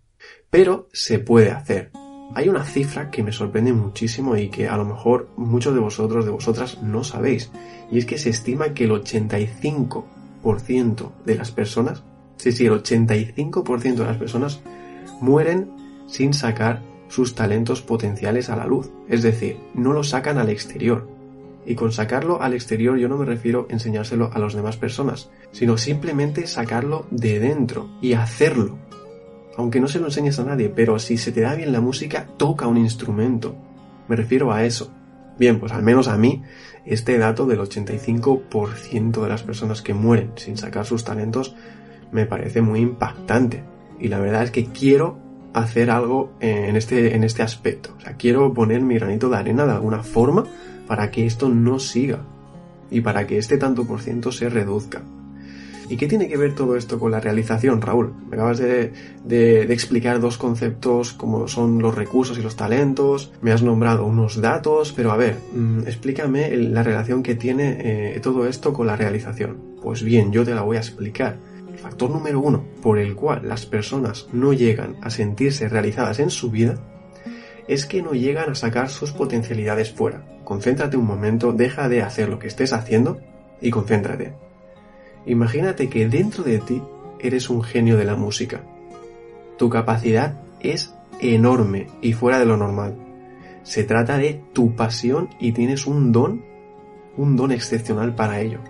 Pero 0.51 0.89
se 0.93 1.19
puede 1.19 1.51
hacer. 1.51 1.91
Hay 2.35 2.49
una 2.49 2.65
cifra 2.65 3.11
que 3.11 3.23
me 3.23 3.33
sorprende 3.33 3.73
muchísimo 3.73 4.37
y 4.37 4.49
que 4.49 4.69
a 4.69 4.77
lo 4.77 4.85
mejor 4.85 5.29
muchos 5.37 5.75
de 5.75 5.81
vosotros, 5.81 6.25
de 6.25 6.31
vosotras, 6.31 6.83
no 6.83 7.03
sabéis. 7.05 7.51
Y 7.91 7.99
es 7.99 8.07
que 8.07 8.19
se 8.19 8.31
estima 8.31 8.75
que 8.75 8.85
el 8.85 8.91
85% 8.91 11.11
de 11.25 11.35
las 11.35 11.51
personas, 11.51 12.05
sí, 12.37 12.53
sí, 12.53 12.67
el 12.67 12.73
85% 12.73 13.95
de 13.95 14.05
las 14.05 14.19
personas 14.19 14.61
mueren 15.21 15.71
sin 16.07 16.35
sacar 16.35 16.83
sus 17.09 17.35
talentos 17.35 17.83
potenciales 17.83 18.51
a 18.51 18.57
la 18.57 18.67
luz. 18.67 18.91
Es 19.09 19.23
decir, 19.23 19.59
no 19.75 19.93
los 19.93 20.11
sacan 20.11 20.39
al 20.39 20.51
exterior. 20.51 21.09
Y 21.65 21.75
con 21.75 21.91
sacarlo 21.91 22.43
al 22.43 22.55
exterior 22.55 22.97
yo 22.97 23.09
no 23.09 23.17
me 23.17 23.25
refiero 23.25 23.67
a 23.69 23.73
enseñárselo 23.73 24.31
a 24.33 24.39
las 24.39 24.55
demás 24.55 24.77
personas, 24.77 25.31
sino 25.51 25.79
simplemente 25.79 26.47
sacarlo 26.47 27.07
de 27.11 27.41
dentro 27.41 27.89
y 28.01 28.13
hacerlo 28.13 28.79
aunque 29.57 29.81
no 29.81 29.89
se 29.89 29.99
lo 29.99 30.07
enseñes 30.07 30.39
a 30.39 30.45
nadie, 30.45 30.69
pero 30.69 30.99
si 30.99 31.17
se 31.17 31.33
te 31.33 31.41
da 31.41 31.55
bien 31.55 31.73
la 31.73 31.81
música, 31.81 32.27
toca 32.37 32.67
un 32.67 32.77
instrumento. 32.77 33.57
Me 34.09 34.17
refiero 34.17 34.53
a 34.53 34.65
eso. 34.65 34.91
Bien, 35.39 35.61
pues 35.61 35.73
al 35.73 35.83
menos 35.83 36.09
a 36.09 36.17
mí, 36.17 36.43
este 36.85 37.19
dato 37.19 37.47
del 37.47 37.61
85% 37.61 39.23
de 39.23 39.29
las 39.29 39.43
personas 39.43 39.83
que 39.83 39.95
mueren 39.95 40.33
sin 40.37 40.57
sacar 40.57 40.87
sus 40.87 41.05
talentos 41.05 41.55
me 42.13 42.27
parece 42.27 42.63
muy 42.63 42.81
impactante. 42.81 43.65
Y 43.99 44.09
la 44.09 44.19
verdad 44.19 44.45
es 44.45 44.51
que 44.51 44.67
quiero 44.67 45.19
hacer 45.53 45.91
algo 45.91 46.33
en 46.41 46.77
este, 46.77 47.17
en 47.17 47.25
este 47.25 47.43
aspecto. 47.43 47.95
O 47.97 48.01
sea, 48.01 48.15
quiero 48.15 48.53
poner 48.53 48.83
mi 48.83 48.97
granito 48.97 49.29
de 49.29 49.37
arena 49.37 49.67
de 49.67 49.73
alguna 49.73 50.03
forma 50.03 50.45
para 50.87 51.11
que 51.11 51.27
esto 51.27 51.49
no 51.49 51.79
siga 51.79 52.21
y 52.91 53.01
para 53.01 53.27
que 53.27 53.39
este 53.39 53.59
tanto 53.59 53.87
por 53.87 54.01
ciento 54.01 54.33
se 54.33 54.49
reduzca. 54.49 55.03
¿Y 55.89 55.97
qué 55.97 56.09
tiene 56.09 56.29
que 56.29 56.37
ver 56.37 56.55
todo 56.55 56.77
esto 56.77 56.99
con 56.99 57.13
la 57.13 57.21
realización, 57.21 57.81
Raúl? 57.81 58.13
Me 58.29 58.37
acabas 58.37 58.59
de, 58.59 58.93
explicar 59.73 60.21
dos 60.21 60.37
conceptos 60.37 61.13
como 61.13 61.47
son 61.47 61.81
los 61.81 61.95
recursos 61.95 62.39
y 62.39 62.43
los 62.43 62.57
talentos, 62.57 63.33
me 63.41 63.53
has 63.53 63.63
nombrado 63.63 64.05
unos 64.05 64.41
datos, 64.41 64.93
pero 64.93 65.13
a 65.13 65.17
ver, 65.17 65.37
mm, 65.55 65.81
explícame 65.87 66.57
la 66.57 66.83
relación 66.83 67.23
que 67.23 67.37
tiene 67.37 67.79
eh, 68.17 68.21
todo 68.21 68.47
esto 68.47 68.73
con 68.73 68.89
la 68.89 68.97
realización. 68.97 69.77
Pues 69.81 70.03
bien, 70.03 70.33
yo 70.33 70.45
te 70.45 70.55
la 70.55 70.63
voy 70.63 70.77
a 70.77 70.81
explicar. 70.81 71.39
El 71.71 71.79
factor 71.79 72.11
número 72.11 72.41
uno 72.41 72.65
por 72.83 72.99
el 72.99 73.15
cual 73.15 73.43
las 73.47 73.67
personas 73.67 74.27
no 74.33 74.53
llegan 74.53 74.97
a 75.03 75.11
sentirse 75.11 75.69
realizadas 75.69 76.19
en 76.19 76.31
su 76.31 76.51
vida 76.51 76.81
es 77.69 77.87
que 77.87 78.03
no 78.03 78.13
llegan 78.13 78.51
a 78.51 78.55
sacar 78.55 78.89
sus 78.89 79.13
potencialidades 79.13 79.93
fuera. 79.93 80.25
Concéntrate 80.45 80.97
un 80.97 81.07
momento, 81.07 81.53
deja 81.53 81.89
de 81.89 82.03
hacer 82.03 82.29
lo 82.29 82.39
que 82.39 82.47
estés 82.47 82.73
haciendo 82.73 83.21
y 83.61 83.71
concéntrate. 83.71 84.46
Imagínate 85.27 85.89
que 85.89 86.09
dentro 86.09 86.45
de 86.45 86.61
ti 86.61 86.83
eres 87.19 87.51
un 87.51 87.63
genio 87.63 87.97
de 87.97 88.05
la 88.05 88.15
música. 88.15 88.63
Tu 89.59 89.69
capacidad 89.69 90.41
es 90.61 90.95
enorme 91.21 91.89
y 92.01 92.13
fuera 92.13 92.39
de 92.39 92.47
lo 92.47 92.57
normal. 92.57 92.95
Se 93.65 93.83
trata 93.83 94.19
de 94.19 94.41
tu 94.53 94.77
pasión 94.77 95.29
y 95.41 95.51
tienes 95.51 95.87
un 95.87 96.13
don, 96.13 96.45
un 97.17 97.37
don 97.37 97.51
excepcional 97.51 98.15
para 98.15 98.41
ello. 98.41 98.61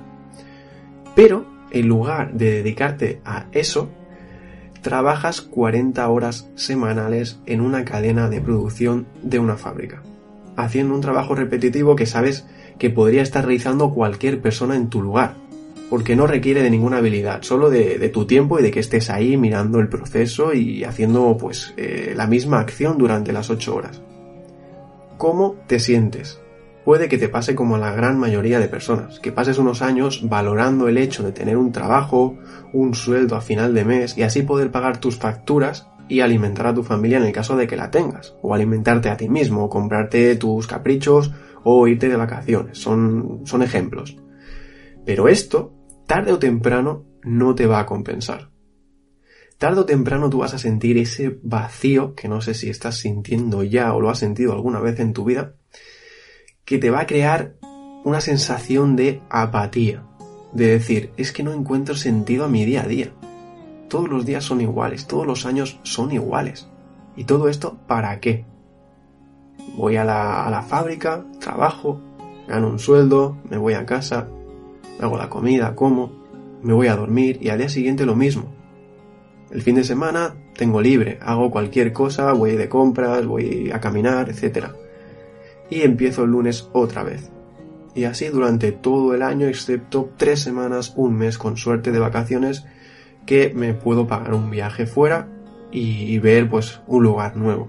Pero 1.15 1.45
en 1.71 1.89
lugar 1.89 2.33
de 2.33 2.53
dedicarte 2.53 3.21
a 3.27 3.47
eso, 3.53 3.91
trabajas 4.81 5.43
40 5.43 6.09
horas 6.09 6.49
semanales 6.55 7.39
en 7.45 7.61
una 7.61 7.85
cadena 7.85 8.31
de 8.31 8.41
producción 8.41 9.07
de 9.23 9.39
una 9.39 9.57
fábrica, 9.57 10.03
haciendo 10.57 10.95
un 10.95 11.01
trabajo 11.03 11.35
repetitivo 11.35 11.97
que 11.97 12.07
sabes 12.07 12.47
que 12.79 12.89
podría 12.89 13.23
estar 13.23 13.45
realizando 13.45 13.93
cualquier 13.93 14.41
persona 14.41 14.77
en 14.77 14.89
tu 14.89 15.03
lugar 15.03 15.46
porque 15.91 16.17
no 16.17 16.27
requiere 16.27 16.63
de 16.63 16.71
ninguna 16.71 16.99
habilidad, 16.99 17.43
solo 17.43 17.71
de, 17.71 18.09
tu 18.09 18.27
tiempo 18.27 18.59
y 18.59 18.63
de 18.63 18.71
que 18.71 18.81
estés 18.81 19.11
ahí 19.11 19.37
mirando 19.37 19.79
el 19.79 19.89
proceso 19.89 20.53
y 20.53 20.85
haciendo 20.85 21.37
pues 21.39 21.75
eh, 21.77 22.13
la 22.17 22.27
misma 22.27 22.61
acción 22.61 22.99
durante 22.99 23.33
las 23.33 23.51
8 23.51 23.75
horas. 23.75 24.03
¿Cómo 25.17 25.57
te 25.67 25.79
sientes? 25.79 26.41
Puede 26.85 27.09
que 27.09 27.19
te 27.19 27.29
pase 27.29 27.55
como 27.55 27.77
a 27.77 27.79
la 27.79 27.93
gran 27.93 28.19
mayoría 28.19 28.61
de 28.61 28.69
personas, 28.69 29.19
que 29.19 29.33
pases 29.33 29.59
unos 29.59 29.83
años 29.83 30.29
valorando 30.29 30.89
el 30.89 30.99
hecho 30.99 31.23
de 31.23 31.33
tener 31.33 31.57
un 31.57 31.73
trabajo, 31.73 32.37
un 32.73 32.95
sueldo 32.95 33.35
a 33.35 33.41
final 33.41 33.75
de 33.75 33.85
mes 33.85 34.17
y 34.17 34.23
así 34.23 34.43
poder 34.43 34.71
pagar 34.71 34.99
tus 34.99 35.17
facturas 35.17 35.89
y 36.09 36.21
alimentar 36.21 36.69
a 36.69 36.75
tu 36.75 36.85
familia 36.85 37.19
en 37.19 37.25
el 37.25 37.33
caso 37.33 37.57
de 37.57 37.67
que 37.67 37.77
la 37.77 37.91
tengas, 37.91 38.37
o 38.41 38.55
alimentarte 38.55 39.09
a 39.09 39.17
ti 39.17 39.29
mismo, 39.29 39.65
o 39.65 39.69
comprarte 39.69 40.37
tus 40.37 40.69
caprichos 40.69 41.33
o 41.65 41.89
irte 41.89 42.09
de 42.09 42.17
vacaciones. 42.17 42.79
Son, 42.79 43.41
son 43.45 43.63
ejemplos. 43.63 44.17
Pero 45.05 45.27
esto 45.27 45.76
tarde 46.07 46.33
o 46.33 46.39
temprano 46.39 47.05
no 47.23 47.55
te 47.55 47.67
va 47.67 47.81
a 47.81 47.87
compensar. 47.87 48.51
Tarde 49.59 49.81
o 49.81 49.87
temprano 49.87 50.31
tú 50.31 50.39
vas 50.39 50.55
a 50.55 50.59
sentir 50.59 50.99
ese 50.99 51.39
vacío 51.43 52.15
que 52.15 52.29
no 52.29 52.41
sé 52.41 52.55
si 52.55 52.69
estás 52.69 52.99
sintiendo 52.99 53.65
ya 53.65 53.93
o 53.95 54.01
lo 54.01 54.11
has 54.11 54.19
sentido 54.19 54.53
alguna 54.53 54.81
vez 54.81 55.01
en 55.01 55.13
tu 55.13 55.25
vida, 55.25 55.55
que 56.65 56.79
te 56.79 56.91
va 56.91 57.01
a 57.01 57.07
crear 57.07 57.55
una 58.05 58.21
sensación 58.21 58.97
de 58.97 59.23
apatía, 59.31 60.05
de 60.53 60.67
decir, 60.69 61.11
es 61.17 61.33
que 61.33 61.43
no 61.43 61.53
encuentro 61.53 61.95
sentido 61.97 62.45
a 62.45 62.49
mi 62.49 62.65
día 62.65 62.83
a 62.83 62.87
día. 62.87 63.13
Todos 63.89 64.09
los 64.09 64.27
días 64.27 64.45
son 64.45 64.61
iguales, 64.61 65.07
todos 65.07 65.27
los 65.27 65.47
años 65.47 65.81
son 65.83 66.13
iguales. 66.13 66.69
¿Y 67.17 67.25
todo 67.25 67.49
esto 67.49 67.79
para 67.87 68.21
qué? 68.21 68.45
Voy 69.77 69.97
a 69.97 70.05
la, 70.05 70.45
a 70.45 70.51
la 70.51 70.63
fábrica, 70.63 71.25
trabajo, 71.41 72.01
gano 72.47 72.69
un 72.69 72.79
sueldo, 72.79 73.39
me 73.49 73.57
voy 73.57 73.75
a 73.75 73.87
casa, 73.87 74.29
hago 75.01 75.17
la 75.17 75.29
comida, 75.29 75.75
como, 75.75 76.13
me 76.63 76.73
voy 76.73 76.89
a 76.89 76.97
dormir 76.97 77.39
y 77.41 77.49
al 77.49 77.59
día 77.59 77.69
siguiente 77.69 78.07
lo 78.07 78.17
mismo. 78.17 78.55
El 79.51 79.63
fin 79.63 79.77
de 79.77 79.85
semana 79.85 80.35
tengo 80.57 80.81
libre, 80.81 81.19
hago 81.23 81.51
cualquier 81.51 81.93
cosa, 81.93 82.33
voy 82.33 82.57
de 82.57 82.69
compras, 82.69 83.27
voy 83.27 83.71
a 83.73 83.81
caminar, 83.81 84.29
etc. 84.29 84.69
Y 85.71 85.83
empiezo 85.83 86.25
el 86.25 86.31
lunes 86.31 86.69
otra 86.73 87.03
vez. 87.03 87.31
Y 87.95 88.05
así 88.05 88.27
durante 88.27 88.73
todo 88.73 89.15
el 89.15 89.23
año, 89.23 89.47
excepto 89.47 90.11
tres 90.17 90.41
semanas, 90.41 90.93
un 90.97 91.17
mes 91.17 91.39
con 91.39 91.57
suerte 91.57 91.93
de 91.93 91.99
vacaciones, 91.99 92.67
que 93.25 93.53
me 93.55 93.75
puedo 93.75 94.07
pagar 94.07 94.35
un 94.35 94.51
viaje 94.51 94.87
fuera 94.87 95.29
y 95.73 96.19
ver 96.19 96.49
pues 96.49 96.81
un 96.87 97.05
lugar 97.05 97.37
nuevo. 97.37 97.69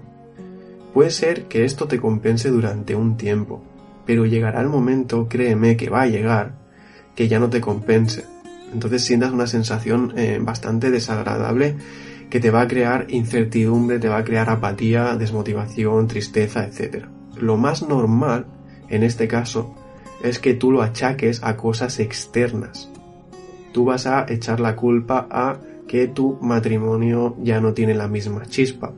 Puede 0.94 1.10
ser 1.10 1.44
que 1.44 1.64
esto 1.64 1.86
te 1.86 2.00
compense 2.00 2.48
durante 2.48 2.94
un 2.94 3.16
tiempo, 3.16 3.62
pero 4.04 4.26
llegará 4.26 4.60
el 4.60 4.68
momento, 4.68 5.28
créeme 5.28 5.76
que 5.76 5.90
va 5.90 6.02
a 6.02 6.06
llegar, 6.06 6.54
que 7.18 7.26
ya 7.26 7.40
no 7.40 7.50
te 7.50 7.60
compense. 7.60 8.26
Entonces 8.72 9.02
sientas 9.02 9.32
una 9.32 9.48
sensación 9.48 10.12
eh, 10.16 10.38
bastante 10.40 10.92
desagradable 10.92 11.74
que 12.30 12.38
te 12.38 12.52
va 12.52 12.60
a 12.60 12.68
crear 12.68 13.06
incertidumbre, 13.08 13.98
te 13.98 14.08
va 14.08 14.18
a 14.18 14.24
crear 14.24 14.48
apatía, 14.48 15.16
desmotivación, 15.16 16.06
tristeza, 16.06 16.64
etc. 16.64 17.06
Lo 17.36 17.56
más 17.56 17.82
normal, 17.82 18.46
en 18.88 19.02
este 19.02 19.26
caso, 19.26 19.74
es 20.22 20.38
que 20.38 20.54
tú 20.54 20.70
lo 20.70 20.80
achaques 20.80 21.42
a 21.42 21.56
cosas 21.56 21.98
externas. 21.98 22.88
Tú 23.72 23.84
vas 23.84 24.06
a 24.06 24.24
echar 24.28 24.60
la 24.60 24.76
culpa 24.76 25.26
a 25.28 25.58
que 25.88 26.06
tu 26.06 26.38
matrimonio 26.40 27.34
ya 27.42 27.60
no 27.60 27.74
tiene 27.74 27.94
la 27.94 28.06
misma 28.06 28.46
chispa, 28.46 28.92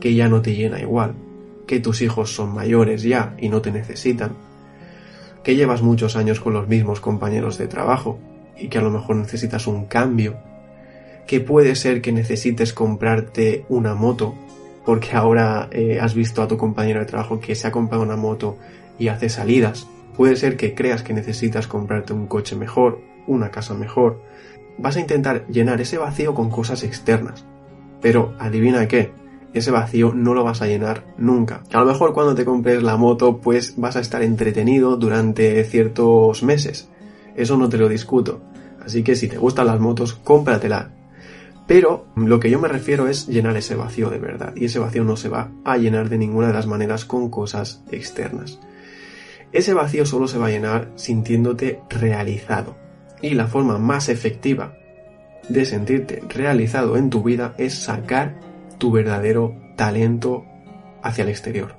que 0.00 0.14
ya 0.14 0.30
no 0.30 0.40
te 0.40 0.54
llena 0.54 0.80
igual, 0.80 1.14
que 1.66 1.78
tus 1.78 2.00
hijos 2.00 2.34
son 2.34 2.54
mayores 2.54 3.02
ya 3.02 3.36
y 3.38 3.50
no 3.50 3.60
te 3.60 3.70
necesitan, 3.70 4.32
que 5.44 5.54
llevas 5.54 5.82
muchos 5.82 6.16
años 6.16 6.40
con 6.40 6.54
los 6.54 6.66
mismos 6.66 7.00
compañeros 7.00 7.58
de 7.58 7.68
trabajo 7.68 8.18
y 8.58 8.68
que 8.68 8.78
a 8.78 8.82
lo 8.82 8.90
mejor 8.90 9.16
necesitas 9.16 9.66
un 9.66 9.84
cambio, 9.84 10.36
que 11.26 11.40
puede 11.40 11.76
ser 11.76 12.00
que 12.02 12.12
necesites 12.12 12.72
comprarte 12.72 13.64
una 13.68 13.94
moto 13.94 14.34
porque 14.84 15.12
ahora 15.12 15.68
eh, 15.70 15.98
has 16.00 16.14
visto 16.14 16.42
a 16.42 16.48
tu 16.48 16.56
compañero 16.56 17.00
de 17.00 17.06
trabajo 17.06 17.40
que 17.40 17.54
se 17.54 17.66
ha 17.66 17.72
comprado 17.72 18.02
una 18.02 18.16
moto 18.16 18.58
y 18.98 19.08
hace 19.08 19.28
salidas. 19.28 19.86
Puede 20.16 20.36
ser 20.36 20.56
que 20.56 20.74
creas 20.74 21.02
que 21.02 21.14
necesitas 21.14 21.66
comprarte 21.66 22.12
un 22.12 22.26
coche 22.26 22.54
mejor, 22.54 23.00
una 23.26 23.50
casa 23.50 23.74
mejor. 23.74 24.22
Vas 24.78 24.96
a 24.96 25.00
intentar 25.00 25.46
llenar 25.48 25.80
ese 25.80 25.98
vacío 25.98 26.34
con 26.34 26.50
cosas 26.50 26.84
externas. 26.84 27.44
Pero 28.02 28.34
adivina 28.38 28.86
qué, 28.86 29.12
ese 29.54 29.70
vacío 29.70 30.12
no 30.12 30.34
lo 30.34 30.44
vas 30.44 30.62
a 30.62 30.66
llenar 30.66 31.04
nunca. 31.16 31.62
A 31.72 31.78
lo 31.78 31.86
mejor 31.86 32.12
cuando 32.12 32.34
te 32.34 32.44
compres 32.44 32.82
la 32.82 32.96
moto 32.96 33.38
pues 33.38 33.74
vas 33.76 33.96
a 33.96 34.00
estar 34.00 34.22
entretenido 34.22 34.96
durante 34.96 35.62
ciertos 35.64 36.42
meses. 36.42 36.88
Eso 37.36 37.56
no 37.56 37.68
te 37.68 37.78
lo 37.78 37.88
discuto. 37.88 38.42
Así 38.84 39.02
que 39.02 39.14
si 39.14 39.28
te 39.28 39.38
gustan 39.38 39.68
las 39.68 39.80
motos, 39.80 40.14
cómpratela. 40.14 40.90
Pero 41.66 42.06
lo 42.16 42.40
que 42.40 42.50
yo 42.50 42.60
me 42.60 42.68
refiero 42.68 43.08
es 43.08 43.26
llenar 43.26 43.56
ese 43.56 43.74
vacío 43.76 44.10
de 44.10 44.18
verdad. 44.18 44.52
Y 44.56 44.66
ese 44.66 44.80
vacío 44.80 45.04
no 45.04 45.16
se 45.16 45.28
va 45.28 45.50
a 45.64 45.78
llenar 45.78 46.08
de 46.08 46.18
ninguna 46.18 46.48
de 46.48 46.52
las 46.52 46.66
maneras 46.66 47.04
con 47.04 47.30
cosas 47.30 47.82
externas. 47.90 48.58
Ese 49.52 49.72
vacío 49.72 50.04
solo 50.04 50.26
se 50.26 50.36
va 50.36 50.48
a 50.48 50.50
llenar 50.50 50.90
sintiéndote 50.96 51.80
realizado. 51.88 52.76
Y 53.22 53.34
la 53.34 53.46
forma 53.46 53.78
más 53.78 54.08
efectiva 54.08 54.76
de 55.48 55.64
sentirte 55.64 56.22
realizado 56.28 56.96
en 56.96 57.08
tu 57.08 57.22
vida 57.22 57.54
es 57.56 57.74
sacar 57.74 58.34
tu 58.78 58.90
verdadero 58.90 59.54
talento 59.76 60.44
hacia 61.02 61.22
el 61.22 61.30
exterior. 61.30 61.76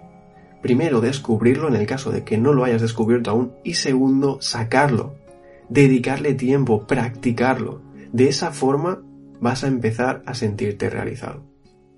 Primero, 0.61 0.99
descubrirlo 0.99 1.67
en 1.67 1.75
el 1.75 1.85
caso 1.85 2.11
de 2.11 2.23
que 2.23 2.37
no 2.37 2.53
lo 2.53 2.63
hayas 2.63 2.81
descubierto 2.81 3.29
aún. 3.29 3.53
Y 3.63 3.75
segundo, 3.75 4.41
sacarlo. 4.41 5.15
Dedicarle 5.69 6.33
tiempo, 6.33 6.87
practicarlo. 6.87 7.81
De 8.11 8.29
esa 8.29 8.51
forma 8.51 9.03
vas 9.39 9.63
a 9.63 9.67
empezar 9.67 10.23
a 10.25 10.33
sentirte 10.33 10.89
realizado. 10.89 11.45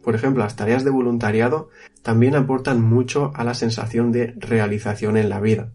Por 0.04 0.16
ejemplo, 0.16 0.44
las 0.44 0.56
tareas 0.56 0.84
de 0.84 0.90
voluntariado 0.90 1.70
también 2.02 2.36
aportan 2.36 2.82
mucho 2.82 3.32
a 3.36 3.44
la 3.44 3.54
sensación 3.54 4.12
de 4.12 4.34
realización 4.38 5.18
en 5.18 5.30
la 5.30 5.40
vida. 5.40 5.74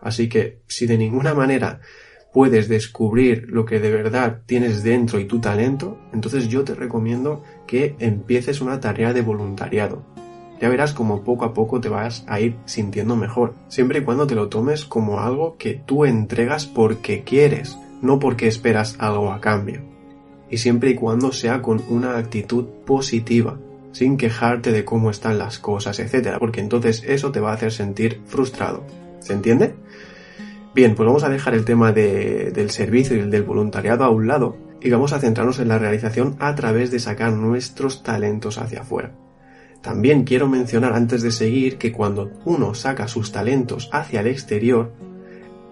Así 0.00 0.28
que 0.28 0.62
si 0.66 0.86
de 0.86 0.98
ninguna 0.98 1.34
manera 1.34 1.80
puedes 2.32 2.68
descubrir 2.68 3.46
lo 3.48 3.64
que 3.64 3.78
de 3.78 3.90
verdad 3.90 4.40
tienes 4.46 4.82
dentro 4.82 5.20
y 5.20 5.26
tu 5.26 5.40
talento, 5.40 5.98
entonces 6.12 6.48
yo 6.48 6.64
te 6.64 6.74
recomiendo 6.74 7.42
que 7.66 7.94
empieces 7.98 8.60
una 8.60 8.80
tarea 8.80 9.12
de 9.12 9.22
voluntariado. 9.22 10.02
Ya 10.60 10.68
verás 10.68 10.94
como 10.94 11.24
poco 11.24 11.44
a 11.44 11.52
poco 11.52 11.80
te 11.80 11.88
vas 11.88 12.24
a 12.28 12.40
ir 12.40 12.56
sintiendo 12.64 13.16
mejor, 13.16 13.54
siempre 13.68 13.98
y 13.98 14.02
cuando 14.02 14.26
te 14.26 14.34
lo 14.34 14.48
tomes 14.48 14.84
como 14.84 15.20
algo 15.20 15.56
que 15.58 15.74
tú 15.74 16.04
entregas 16.04 16.66
porque 16.66 17.24
quieres, 17.24 17.76
no 18.00 18.18
porque 18.18 18.46
esperas 18.46 18.96
algo 18.98 19.32
a 19.32 19.40
cambio. 19.40 19.82
Y 20.48 20.58
siempre 20.58 20.90
y 20.90 20.94
cuando 20.94 21.32
sea 21.32 21.62
con 21.62 21.82
una 21.88 22.16
actitud 22.16 22.66
positiva, 22.86 23.58
sin 23.92 24.16
quejarte 24.16 24.72
de 24.72 24.84
cómo 24.84 25.10
están 25.10 25.38
las 25.38 25.58
cosas, 25.58 25.98
etc. 25.98 26.36
Porque 26.38 26.60
entonces 26.60 27.02
eso 27.06 27.32
te 27.32 27.40
va 27.40 27.50
a 27.50 27.54
hacer 27.54 27.72
sentir 27.72 28.20
frustrado. 28.26 28.84
¿Se 29.20 29.32
entiende? 29.32 29.74
Bien, 30.74 30.94
pues 30.94 31.06
vamos 31.06 31.22
a 31.22 31.28
dejar 31.28 31.52
el 31.54 31.66
tema 31.66 31.92
del 31.92 32.70
servicio 32.70 33.14
y 33.14 33.20
el 33.20 33.30
del 33.30 33.42
voluntariado 33.42 34.04
a 34.04 34.10
un 34.10 34.26
lado 34.26 34.56
y 34.80 34.88
vamos 34.88 35.12
a 35.12 35.20
centrarnos 35.20 35.58
en 35.58 35.68
la 35.68 35.78
realización 35.78 36.36
a 36.38 36.54
través 36.54 36.90
de 36.90 36.98
sacar 36.98 37.32
nuestros 37.32 38.02
talentos 38.02 38.56
hacia 38.56 38.80
afuera. 38.80 39.12
También 39.82 40.24
quiero 40.24 40.48
mencionar 40.48 40.94
antes 40.94 41.20
de 41.22 41.30
seguir 41.30 41.76
que 41.76 41.92
cuando 41.92 42.30
uno 42.46 42.72
saca 42.72 43.06
sus 43.06 43.32
talentos 43.32 43.90
hacia 43.92 44.20
el 44.20 44.28
exterior, 44.28 44.92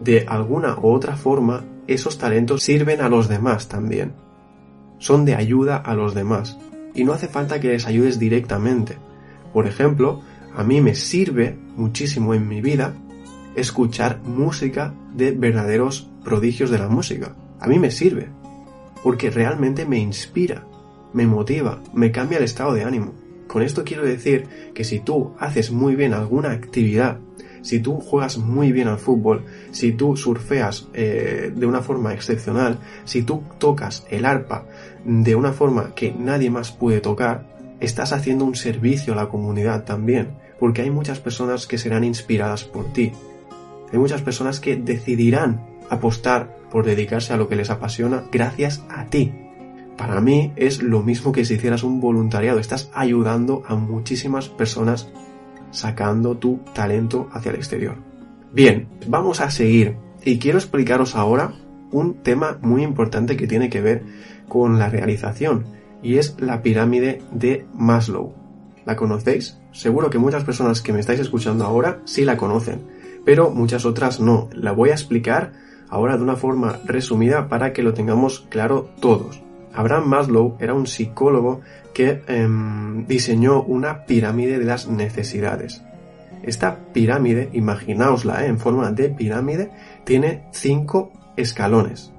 de 0.00 0.26
alguna 0.28 0.76
u 0.78 0.88
otra 0.88 1.16
forma, 1.16 1.64
esos 1.86 2.18
talentos 2.18 2.62
sirven 2.62 3.00
a 3.00 3.08
los 3.08 3.28
demás 3.28 3.68
también. 3.68 4.12
Son 4.98 5.24
de 5.24 5.34
ayuda 5.34 5.76
a 5.76 5.94
los 5.94 6.14
demás. 6.14 6.58
Y 6.94 7.04
no 7.04 7.14
hace 7.14 7.28
falta 7.28 7.60
que 7.60 7.68
les 7.68 7.86
ayudes 7.86 8.18
directamente. 8.18 8.98
Por 9.52 9.66
ejemplo, 9.66 10.20
a 10.54 10.62
mí 10.62 10.80
me 10.80 10.94
sirve 10.94 11.56
muchísimo 11.76 12.34
en 12.34 12.48
mi 12.48 12.60
vida 12.60 12.94
escuchar 13.54 14.20
música 14.22 14.94
de 15.14 15.32
verdaderos 15.32 16.10
prodigios 16.24 16.70
de 16.70 16.78
la 16.78 16.88
música. 16.88 17.34
A 17.58 17.66
mí 17.66 17.78
me 17.78 17.90
sirve, 17.90 18.28
porque 19.02 19.30
realmente 19.30 19.86
me 19.86 19.98
inspira, 19.98 20.66
me 21.12 21.26
motiva, 21.26 21.80
me 21.92 22.12
cambia 22.12 22.38
el 22.38 22.44
estado 22.44 22.74
de 22.74 22.84
ánimo. 22.84 23.14
Con 23.46 23.62
esto 23.62 23.84
quiero 23.84 24.04
decir 24.04 24.46
que 24.74 24.84
si 24.84 25.00
tú 25.00 25.34
haces 25.38 25.72
muy 25.72 25.96
bien 25.96 26.14
alguna 26.14 26.52
actividad, 26.52 27.18
si 27.62 27.80
tú 27.80 28.00
juegas 28.00 28.38
muy 28.38 28.72
bien 28.72 28.88
al 28.88 28.98
fútbol, 28.98 29.44
si 29.70 29.92
tú 29.92 30.16
surfeas 30.16 30.88
eh, 30.94 31.52
de 31.54 31.66
una 31.66 31.82
forma 31.82 32.14
excepcional, 32.14 32.78
si 33.04 33.22
tú 33.22 33.42
tocas 33.58 34.06
el 34.10 34.24
arpa 34.24 34.66
de 35.04 35.34
una 35.34 35.52
forma 35.52 35.94
que 35.94 36.12
nadie 36.12 36.50
más 36.50 36.72
puede 36.72 37.00
tocar, 37.00 37.46
estás 37.80 38.12
haciendo 38.12 38.44
un 38.44 38.54
servicio 38.54 39.12
a 39.12 39.16
la 39.16 39.28
comunidad 39.28 39.84
también, 39.84 40.28
porque 40.58 40.82
hay 40.82 40.90
muchas 40.90 41.18
personas 41.20 41.66
que 41.66 41.78
serán 41.78 42.04
inspiradas 42.04 42.64
por 42.64 42.92
ti, 42.92 43.12
hay 43.92 43.98
muchas 43.98 44.22
personas 44.22 44.60
que 44.60 44.76
decidirán 44.76 45.66
apostar 45.88 46.56
por 46.70 46.86
dedicarse 46.86 47.32
a 47.32 47.36
lo 47.36 47.48
que 47.48 47.56
les 47.56 47.70
apasiona 47.70 48.24
gracias 48.30 48.84
a 48.88 49.06
ti. 49.06 49.32
Para 49.96 50.20
mí 50.20 50.52
es 50.56 50.82
lo 50.82 51.02
mismo 51.02 51.32
que 51.32 51.44
si 51.44 51.54
hicieras 51.54 51.82
un 51.82 52.00
voluntariado, 52.00 52.58
estás 52.58 52.90
ayudando 52.94 53.62
a 53.66 53.74
muchísimas 53.74 54.48
personas 54.48 55.10
sacando 55.72 56.36
tu 56.36 56.60
talento 56.74 57.28
hacia 57.32 57.50
el 57.50 57.56
exterior. 57.56 57.96
Bien, 58.52 58.88
vamos 59.06 59.40
a 59.40 59.50
seguir 59.50 59.96
y 60.24 60.38
quiero 60.38 60.58
explicaros 60.58 61.16
ahora 61.16 61.52
un 61.92 62.22
tema 62.22 62.58
muy 62.62 62.82
importante 62.82 63.36
que 63.36 63.46
tiene 63.46 63.68
que 63.68 63.80
ver 63.80 64.04
con 64.48 64.78
la 64.78 64.88
realización 64.88 65.66
y 66.02 66.16
es 66.16 66.36
la 66.40 66.62
pirámide 66.62 67.20
de 67.32 67.66
Maslow. 67.74 68.32
¿La 68.86 68.96
conocéis? 68.96 69.58
Seguro 69.72 70.08
que 70.08 70.18
muchas 70.18 70.44
personas 70.44 70.80
que 70.80 70.92
me 70.92 71.00
estáis 71.00 71.20
escuchando 71.20 71.64
ahora 71.64 72.00
sí 72.04 72.24
la 72.24 72.36
conocen 72.36 72.99
pero 73.30 73.52
muchas 73.52 73.84
otras 73.84 74.18
no. 74.18 74.48
La 74.52 74.72
voy 74.72 74.90
a 74.90 74.94
explicar 74.94 75.52
ahora 75.88 76.16
de 76.16 76.24
una 76.24 76.34
forma 76.34 76.80
resumida 76.84 77.46
para 77.46 77.72
que 77.72 77.84
lo 77.84 77.94
tengamos 77.94 78.40
claro 78.48 78.90
todos. 79.00 79.40
Abraham 79.72 80.08
Maslow 80.08 80.56
era 80.58 80.74
un 80.74 80.88
psicólogo 80.88 81.60
que 81.94 82.24
em, 82.26 83.06
diseñó 83.06 83.62
una 83.62 84.04
pirámide 84.04 84.58
de 84.58 84.64
las 84.64 84.88
necesidades. 84.88 85.80
Esta 86.42 86.92
pirámide, 86.92 87.50
imaginaosla 87.52 88.44
¿eh? 88.44 88.48
en 88.48 88.58
forma 88.58 88.90
de 88.90 89.10
pirámide, 89.10 89.70
tiene 90.02 90.48
cinco 90.50 91.12
escalones. 91.36 92.12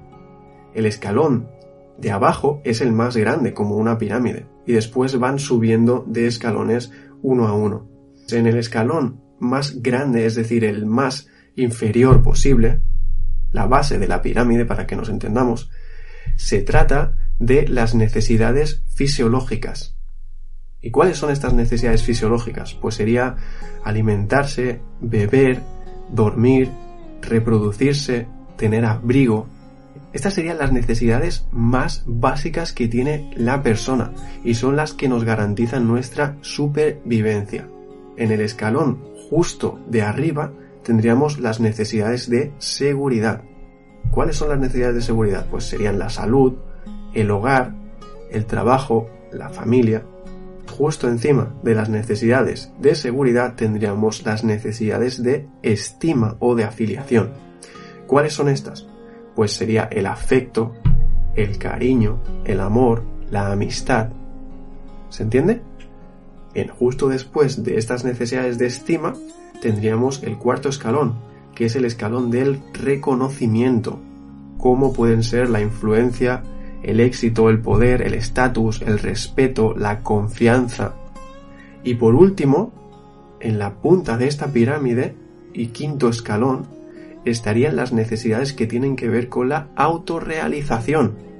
El 0.73 0.85
escalón 0.85 1.49
de 1.97 2.11
abajo 2.11 2.61
es 2.63 2.79
el 2.79 2.93
más 2.93 3.17
grande, 3.17 3.53
como 3.53 3.75
una 3.75 3.97
pirámide, 3.97 4.45
y 4.65 4.71
después 4.71 5.19
van 5.19 5.39
subiendo 5.39 6.05
de 6.07 6.27
escalones 6.27 6.93
uno 7.21 7.49
a 7.49 7.53
uno. 7.53 7.85
En 8.29 8.47
el 8.47 8.55
escalón 8.55 9.20
más 9.41 9.81
grande, 9.81 10.25
es 10.25 10.35
decir, 10.35 10.63
el 10.63 10.85
más 10.85 11.27
inferior 11.55 12.21
posible, 12.21 12.81
la 13.51 13.65
base 13.65 13.99
de 13.99 14.07
la 14.07 14.21
pirámide 14.21 14.65
para 14.65 14.87
que 14.87 14.95
nos 14.95 15.09
entendamos, 15.09 15.69
se 16.37 16.61
trata 16.61 17.15
de 17.39 17.67
las 17.67 17.95
necesidades 17.95 18.83
fisiológicas. 18.95 19.97
¿Y 20.79 20.91
cuáles 20.91 21.17
son 21.17 21.31
estas 21.31 21.53
necesidades 21.53 22.03
fisiológicas? 22.03 22.73
Pues 22.75 22.95
sería 22.95 23.35
alimentarse, 23.83 24.79
beber, 24.99 25.59
dormir, 26.09 26.69
reproducirse, 27.21 28.27
tener 28.57 28.85
abrigo. 28.85 29.47
Estas 30.13 30.33
serían 30.33 30.57
las 30.57 30.71
necesidades 30.71 31.47
más 31.51 32.03
básicas 32.05 32.73
que 32.73 32.87
tiene 32.87 33.31
la 33.35 33.63
persona 33.63 34.11
y 34.43 34.55
son 34.55 34.75
las 34.75 34.93
que 34.93 35.09
nos 35.09 35.23
garantizan 35.23 35.87
nuestra 35.87 36.37
supervivencia. 36.41 37.67
En 38.17 38.31
el 38.31 38.41
escalón 38.41 39.03
justo 39.29 39.79
de 39.87 40.01
arriba 40.01 40.51
tendríamos 40.83 41.39
las 41.39 41.59
necesidades 41.59 42.29
de 42.29 42.51
seguridad. 42.57 43.43
¿Cuáles 44.11 44.35
son 44.35 44.49
las 44.49 44.59
necesidades 44.59 44.95
de 44.95 45.01
seguridad? 45.01 45.47
Pues 45.49 45.63
serían 45.65 45.99
la 45.99 46.09
salud, 46.09 46.55
el 47.13 47.31
hogar, 47.31 47.73
el 48.29 48.45
trabajo, 48.45 49.09
la 49.31 49.49
familia. 49.49 50.03
Justo 50.77 51.07
encima 51.07 51.53
de 51.63 51.75
las 51.75 51.89
necesidades 51.89 52.71
de 52.79 52.95
seguridad 52.95 53.55
tendríamos 53.55 54.25
las 54.25 54.43
necesidades 54.43 55.21
de 55.21 55.47
estima 55.61 56.37
o 56.39 56.55
de 56.55 56.63
afiliación. 56.63 57.31
¿Cuáles 58.07 58.33
son 58.33 58.49
estas? 58.49 58.87
Pues 59.35 59.53
sería 59.53 59.83
el 59.91 60.05
afecto, 60.05 60.73
el 61.35 61.57
cariño, 61.57 62.21
el 62.45 62.59
amor, 62.59 63.03
la 63.29 63.51
amistad. 63.51 64.09
¿Se 65.09 65.23
entiende? 65.23 65.61
Bien, 66.53 66.67
justo 66.67 67.07
después 67.07 67.63
de 67.63 67.77
estas 67.77 68.03
necesidades 68.03 68.57
de 68.57 68.67
estima, 68.67 69.13
tendríamos 69.61 70.21
el 70.23 70.37
cuarto 70.37 70.69
escalón, 70.69 71.15
que 71.55 71.65
es 71.65 71.75
el 71.75 71.85
escalón 71.85 72.29
del 72.29 72.59
reconocimiento. 72.73 73.99
Cómo 74.57 74.91
pueden 74.91 75.23
ser 75.23 75.49
la 75.49 75.61
influencia, 75.61 76.43
el 76.83 76.99
éxito, 76.99 77.49
el 77.49 77.61
poder, 77.61 78.01
el 78.01 78.13
estatus, 78.13 78.81
el 78.81 78.99
respeto, 78.99 79.73
la 79.75 79.99
confianza. 80.01 80.93
Y 81.83 81.95
por 81.95 82.15
último, 82.15 82.73
en 83.39 83.57
la 83.57 83.75
punta 83.75 84.17
de 84.17 84.27
esta 84.27 84.47
pirámide 84.47 85.15
y 85.53 85.67
quinto 85.67 86.09
escalón, 86.09 86.67
estarían 87.25 87.75
las 87.75 87.93
necesidades 87.93 88.53
que 88.53 88.67
tienen 88.67 88.95
que 88.95 89.09
ver 89.09 89.29
con 89.29 89.49
la 89.49 89.67
autorrealización. 89.75 91.30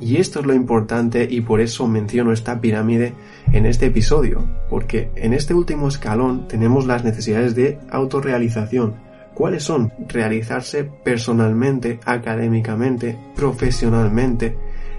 Y 0.00 0.16
esto 0.16 0.40
es 0.40 0.46
lo 0.46 0.54
importante 0.54 1.26
y 1.30 1.40
por 1.40 1.60
eso 1.60 1.86
menciono 1.86 2.32
esta 2.32 2.60
pirámide 2.60 3.14
en 3.52 3.66
este 3.66 3.86
episodio, 3.86 4.46
porque 4.68 5.10
en 5.16 5.32
este 5.32 5.54
último 5.54 5.88
escalón 5.88 6.48
tenemos 6.48 6.86
las 6.86 7.04
necesidades 7.04 7.54
de 7.54 7.78
autorrealización. 7.90 8.94
¿Cuáles 9.34 9.64
son? 9.64 9.92
Realizarse 10.08 10.84
personalmente, 10.84 12.00
académicamente, 12.04 13.18
profesionalmente, 13.34 14.56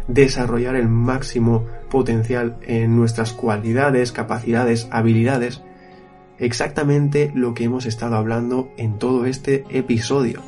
desarrollar 0.08 0.76
el 0.76 0.90
máximo 0.90 1.66
potencial 1.90 2.58
en 2.62 2.96
nuestras 2.96 3.32
cualidades, 3.32 4.12
capacidades, 4.12 4.88
habilidades, 4.92 5.62
exactamente 6.38 7.32
lo 7.34 7.54
que 7.54 7.64
hemos 7.64 7.86
estado 7.86 8.16
hablando 8.16 8.70
en 8.78 9.00
todo 9.00 9.26
este 9.26 9.64
episodio. 9.70 10.42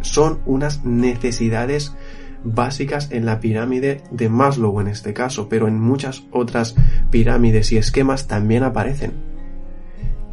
Son 0.00 0.40
unas 0.46 0.84
necesidades 0.84 1.94
básicas 2.44 3.10
en 3.10 3.26
la 3.26 3.40
pirámide 3.40 4.02
de 4.10 4.28
Maslow 4.28 4.80
en 4.80 4.88
este 4.88 5.12
caso, 5.12 5.48
pero 5.48 5.66
en 5.66 5.80
muchas 5.80 6.24
otras 6.30 6.76
pirámides 7.10 7.72
y 7.72 7.78
esquemas 7.78 8.28
también 8.28 8.62
aparecen. 8.62 9.12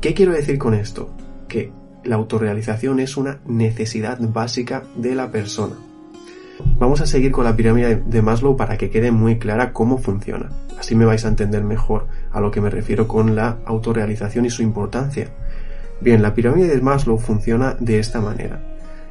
¿Qué 0.01 0.13
quiero 0.13 0.33
decir 0.33 0.57
con 0.57 0.73
esto? 0.73 1.15
Que 1.47 1.71
la 2.03 2.15
autorrealización 2.15 2.99
es 2.99 3.17
una 3.17 3.39
necesidad 3.45 4.19
básica 4.19 4.83
de 4.95 5.15
la 5.15 5.31
persona. 5.31 5.75
Vamos 6.77 7.01
a 7.01 7.05
seguir 7.05 7.31
con 7.31 7.45
la 7.45 7.55
pirámide 7.55 8.03
de 8.05 8.21
Maslow 8.21 8.55
para 8.55 8.77
que 8.77 8.89
quede 8.89 9.11
muy 9.11 9.39
clara 9.39 9.73
cómo 9.73 9.97
funciona. 9.97 10.49
Así 10.77 10.95
me 10.95 11.05
vais 11.05 11.25
a 11.25 11.27
entender 11.27 11.63
mejor 11.63 12.07
a 12.31 12.41
lo 12.41 12.51
que 12.51 12.61
me 12.61 12.69
refiero 12.69 13.07
con 13.07 13.35
la 13.35 13.59
autorrealización 13.65 14.45
y 14.45 14.49
su 14.49 14.61
importancia. 14.63 15.29
Bien, 16.01 16.21
la 16.21 16.33
pirámide 16.33 16.67
de 16.67 16.81
Maslow 16.81 17.17
funciona 17.17 17.77
de 17.79 17.99
esta 17.99 18.21
manera. 18.21 18.63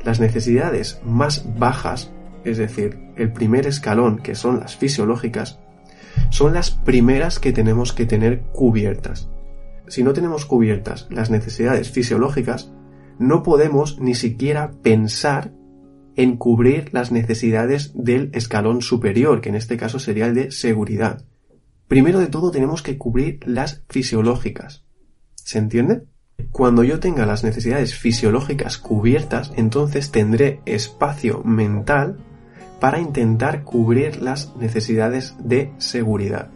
Las 0.04 0.18
necesidades 0.18 1.00
más 1.04 1.44
bajas 1.58 2.10
es 2.44 2.58
decir, 2.58 2.98
el 3.16 3.32
primer 3.32 3.66
escalón, 3.66 4.18
que 4.18 4.34
son 4.34 4.60
las 4.60 4.76
fisiológicas, 4.76 5.58
son 6.30 6.54
las 6.54 6.70
primeras 6.70 7.38
que 7.38 7.52
tenemos 7.52 7.92
que 7.92 8.06
tener 8.06 8.42
cubiertas. 8.52 9.28
Si 9.88 10.02
no 10.02 10.12
tenemos 10.12 10.46
cubiertas 10.46 11.08
las 11.10 11.30
necesidades 11.30 11.90
fisiológicas, 11.90 12.72
no 13.18 13.42
podemos 13.42 13.98
ni 14.00 14.14
siquiera 14.14 14.70
pensar 14.82 15.52
en 16.16 16.36
cubrir 16.36 16.92
las 16.92 17.12
necesidades 17.12 17.92
del 17.94 18.30
escalón 18.32 18.82
superior, 18.82 19.40
que 19.40 19.48
en 19.48 19.54
este 19.54 19.76
caso 19.76 19.98
sería 19.98 20.26
el 20.26 20.34
de 20.34 20.50
seguridad. 20.50 21.24
Primero 21.88 22.20
de 22.20 22.28
todo 22.28 22.50
tenemos 22.50 22.82
que 22.82 22.98
cubrir 22.98 23.40
las 23.46 23.82
fisiológicas. 23.88 24.84
¿Se 25.34 25.58
entiende? 25.58 26.04
Cuando 26.52 26.84
yo 26.84 27.00
tenga 27.00 27.26
las 27.26 27.44
necesidades 27.44 27.94
fisiológicas 27.94 28.78
cubiertas, 28.78 29.52
entonces 29.56 30.10
tendré 30.10 30.60
espacio 30.66 31.42
mental 31.44 32.18
para 32.80 32.98
intentar 32.98 33.62
cubrir 33.62 34.22
las 34.22 34.56
necesidades 34.56 35.34
de 35.38 35.72
seguridad. 35.78 36.48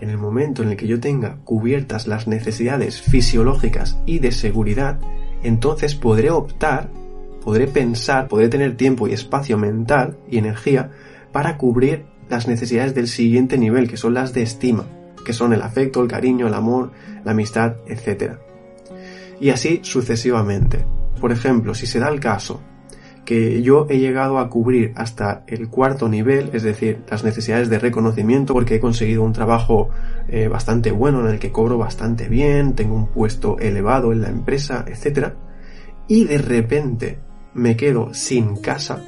En 0.00 0.10
el 0.10 0.18
momento 0.18 0.62
en 0.62 0.70
el 0.70 0.76
que 0.76 0.88
yo 0.88 1.00
tenga 1.00 1.36
cubiertas 1.44 2.06
las 2.06 2.26
necesidades 2.26 3.00
fisiológicas 3.00 3.96
y 4.04 4.18
de 4.18 4.32
seguridad, 4.32 4.98
entonces 5.42 5.94
podré 5.94 6.30
optar, 6.30 6.90
podré 7.42 7.68
pensar, 7.68 8.26
podré 8.28 8.48
tener 8.48 8.76
tiempo 8.76 9.06
y 9.06 9.12
espacio 9.12 9.56
mental 9.56 10.18
y 10.28 10.38
energía 10.38 10.90
para 11.32 11.56
cubrir 11.56 12.04
las 12.28 12.48
necesidades 12.48 12.94
del 12.94 13.06
siguiente 13.06 13.56
nivel, 13.56 13.88
que 13.88 13.96
son 13.96 14.14
las 14.14 14.32
de 14.32 14.42
estima, 14.42 14.84
que 15.24 15.32
son 15.32 15.52
el 15.52 15.62
afecto, 15.62 16.02
el 16.02 16.08
cariño, 16.08 16.48
el 16.48 16.54
amor, 16.54 16.90
la 17.24 17.30
amistad, 17.30 17.76
etc. 17.86 18.34
Y 19.40 19.50
así 19.50 19.80
sucesivamente. 19.82 20.84
Por 21.20 21.32
ejemplo, 21.32 21.74
si 21.74 21.86
se 21.86 22.00
da 22.00 22.08
el 22.08 22.20
caso 22.20 22.60
que 23.24 23.62
yo 23.62 23.86
he 23.88 23.98
llegado 23.98 24.38
a 24.38 24.48
cubrir 24.48 24.92
hasta 24.96 25.44
el 25.46 25.68
cuarto 25.68 26.08
nivel, 26.08 26.50
es 26.52 26.62
decir, 26.62 27.02
las 27.10 27.24
necesidades 27.24 27.68
de 27.68 27.78
reconocimiento, 27.78 28.52
porque 28.52 28.76
he 28.76 28.80
conseguido 28.80 29.22
un 29.22 29.32
trabajo 29.32 29.90
eh, 30.28 30.48
bastante 30.48 30.90
bueno 30.90 31.20
en 31.20 31.32
el 31.32 31.38
que 31.38 31.52
cobro 31.52 31.78
bastante 31.78 32.28
bien, 32.28 32.74
tengo 32.74 32.94
un 32.94 33.06
puesto 33.06 33.58
elevado 33.58 34.12
en 34.12 34.22
la 34.22 34.28
empresa, 34.28 34.84
etc. 34.86 35.34
Y 36.08 36.24
de 36.24 36.38
repente 36.38 37.18
me 37.54 37.76
quedo 37.76 38.12
sin 38.12 38.56
casa, 38.56 39.02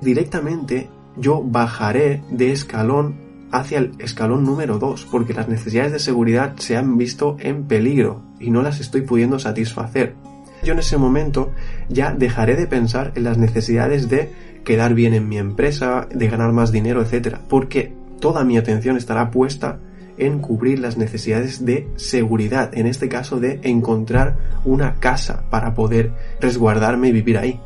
directamente 0.00 0.88
yo 1.16 1.42
bajaré 1.44 2.22
de 2.30 2.52
escalón 2.52 3.22
hacia 3.52 3.78
el 3.78 3.92
escalón 3.98 4.44
número 4.44 4.78
2, 4.78 5.06
porque 5.10 5.34
las 5.34 5.48
necesidades 5.48 5.92
de 5.92 5.98
seguridad 6.00 6.54
se 6.56 6.76
han 6.76 6.96
visto 6.96 7.36
en 7.38 7.64
peligro 7.64 8.22
y 8.40 8.50
no 8.50 8.62
las 8.62 8.80
estoy 8.80 9.02
pudiendo 9.02 9.38
satisfacer 9.38 10.16
yo 10.64 10.72
en 10.72 10.80
ese 10.80 10.96
momento 10.96 11.52
ya 11.88 12.12
dejaré 12.12 12.56
de 12.56 12.66
pensar 12.66 13.12
en 13.14 13.24
las 13.24 13.38
necesidades 13.38 14.08
de 14.08 14.30
quedar 14.64 14.94
bien 14.94 15.14
en 15.14 15.28
mi 15.28 15.38
empresa, 15.38 16.08
de 16.12 16.28
ganar 16.28 16.52
más 16.52 16.72
dinero, 16.72 17.02
etc. 17.02 17.36
Porque 17.48 17.92
toda 18.18 18.44
mi 18.44 18.56
atención 18.56 18.96
estará 18.96 19.30
puesta 19.30 19.78
en 20.16 20.40
cubrir 20.40 20.78
las 20.78 20.96
necesidades 20.96 21.64
de 21.64 21.88
seguridad, 21.96 22.76
en 22.76 22.86
este 22.86 23.08
caso 23.08 23.40
de 23.40 23.60
encontrar 23.62 24.36
una 24.64 24.94
casa 24.94 25.44
para 25.50 25.74
poder 25.74 26.12
resguardarme 26.40 27.08
y 27.08 27.12
vivir 27.12 27.38
ahí. 27.38 27.60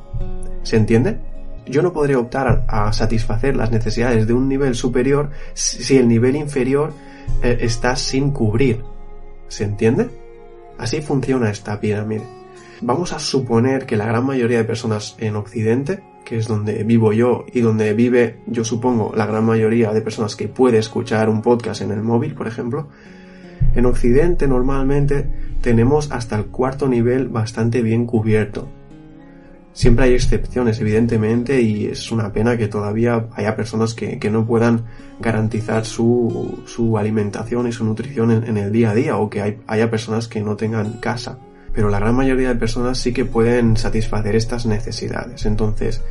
¿Se 0.62 0.76
entiende? 0.76 1.18
Yo 1.66 1.82
no 1.82 1.92
podré 1.92 2.16
optar 2.16 2.64
a 2.66 2.92
satisfacer 2.92 3.54
las 3.54 3.70
necesidades 3.70 4.26
de 4.26 4.32
un 4.32 4.48
nivel 4.48 4.74
superior 4.74 5.30
si 5.52 5.98
el 5.98 6.08
nivel 6.08 6.36
inferior 6.36 6.92
eh, 7.42 7.58
está 7.60 7.94
sin 7.94 8.30
cubrir. 8.30 8.82
¿Se 9.48 9.64
entiende? 9.64 10.08
Así 10.78 11.02
funciona 11.02 11.50
esta 11.50 11.78
pirámide. 11.78 12.37
Vamos 12.80 13.12
a 13.12 13.18
suponer 13.18 13.86
que 13.86 13.96
la 13.96 14.06
gran 14.06 14.24
mayoría 14.24 14.58
de 14.58 14.64
personas 14.64 15.16
en 15.18 15.34
Occidente, 15.34 16.00
que 16.24 16.36
es 16.36 16.46
donde 16.46 16.84
vivo 16.84 17.12
yo 17.12 17.44
y 17.52 17.60
donde 17.60 17.92
vive, 17.92 18.38
yo 18.46 18.64
supongo, 18.64 19.12
la 19.16 19.26
gran 19.26 19.44
mayoría 19.44 19.92
de 19.92 20.00
personas 20.00 20.36
que 20.36 20.46
puede 20.46 20.78
escuchar 20.78 21.28
un 21.28 21.42
podcast 21.42 21.80
en 21.80 21.90
el 21.90 22.02
móvil, 22.02 22.34
por 22.34 22.46
ejemplo, 22.46 22.88
en 23.74 23.84
Occidente 23.84 24.46
normalmente 24.46 25.28
tenemos 25.60 26.12
hasta 26.12 26.36
el 26.36 26.46
cuarto 26.46 26.88
nivel 26.88 27.26
bastante 27.28 27.82
bien 27.82 28.06
cubierto. 28.06 28.68
Siempre 29.72 30.06
hay 30.06 30.14
excepciones, 30.14 30.80
evidentemente, 30.80 31.60
y 31.60 31.86
es 31.86 32.12
una 32.12 32.32
pena 32.32 32.56
que 32.56 32.68
todavía 32.68 33.26
haya 33.32 33.56
personas 33.56 33.94
que, 33.94 34.18
no 34.30 34.46
puedan 34.46 34.84
garantizar 35.20 35.84
su, 35.84 36.62
su, 36.66 36.96
alimentación 36.96 37.66
y 37.66 37.72
su 37.72 37.84
nutrición 37.84 38.30
en, 38.30 38.56
el 38.56 38.72
día 38.72 38.90
a 38.90 38.94
día, 38.94 39.16
o 39.16 39.28
que 39.30 39.58
haya 39.66 39.90
personas 39.90 40.26
que 40.26 40.40
no 40.40 40.56
tengan 40.56 40.94
casa 40.94 41.38
pero 41.72 41.88
la 41.88 41.98
gran 41.98 42.14
mayoría 42.14 42.48
de 42.48 42.54
personas 42.54 42.98
sí 42.98 43.12
que 43.12 43.24
pueden 43.24 43.76
satisfacer 43.76 44.36
estas 44.36 44.66
necesidades. 44.66 45.46
Entonces, 45.46 46.02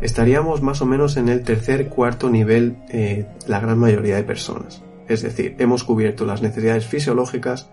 estaríamos 0.00 0.62
más 0.62 0.82
o 0.82 0.86
menos 0.86 1.16
en 1.16 1.28
el 1.28 1.42
tercer, 1.42 1.88
cuarto 1.88 2.30
nivel 2.30 2.76
eh, 2.88 3.26
la 3.46 3.60
gran 3.60 3.78
mayoría 3.78 4.16
de 4.16 4.24
personas. 4.24 4.82
Es 5.08 5.22
decir, 5.22 5.56
hemos 5.58 5.84
cubierto 5.84 6.24
las 6.24 6.42
necesidades 6.42 6.86
fisiológicas, 6.86 7.70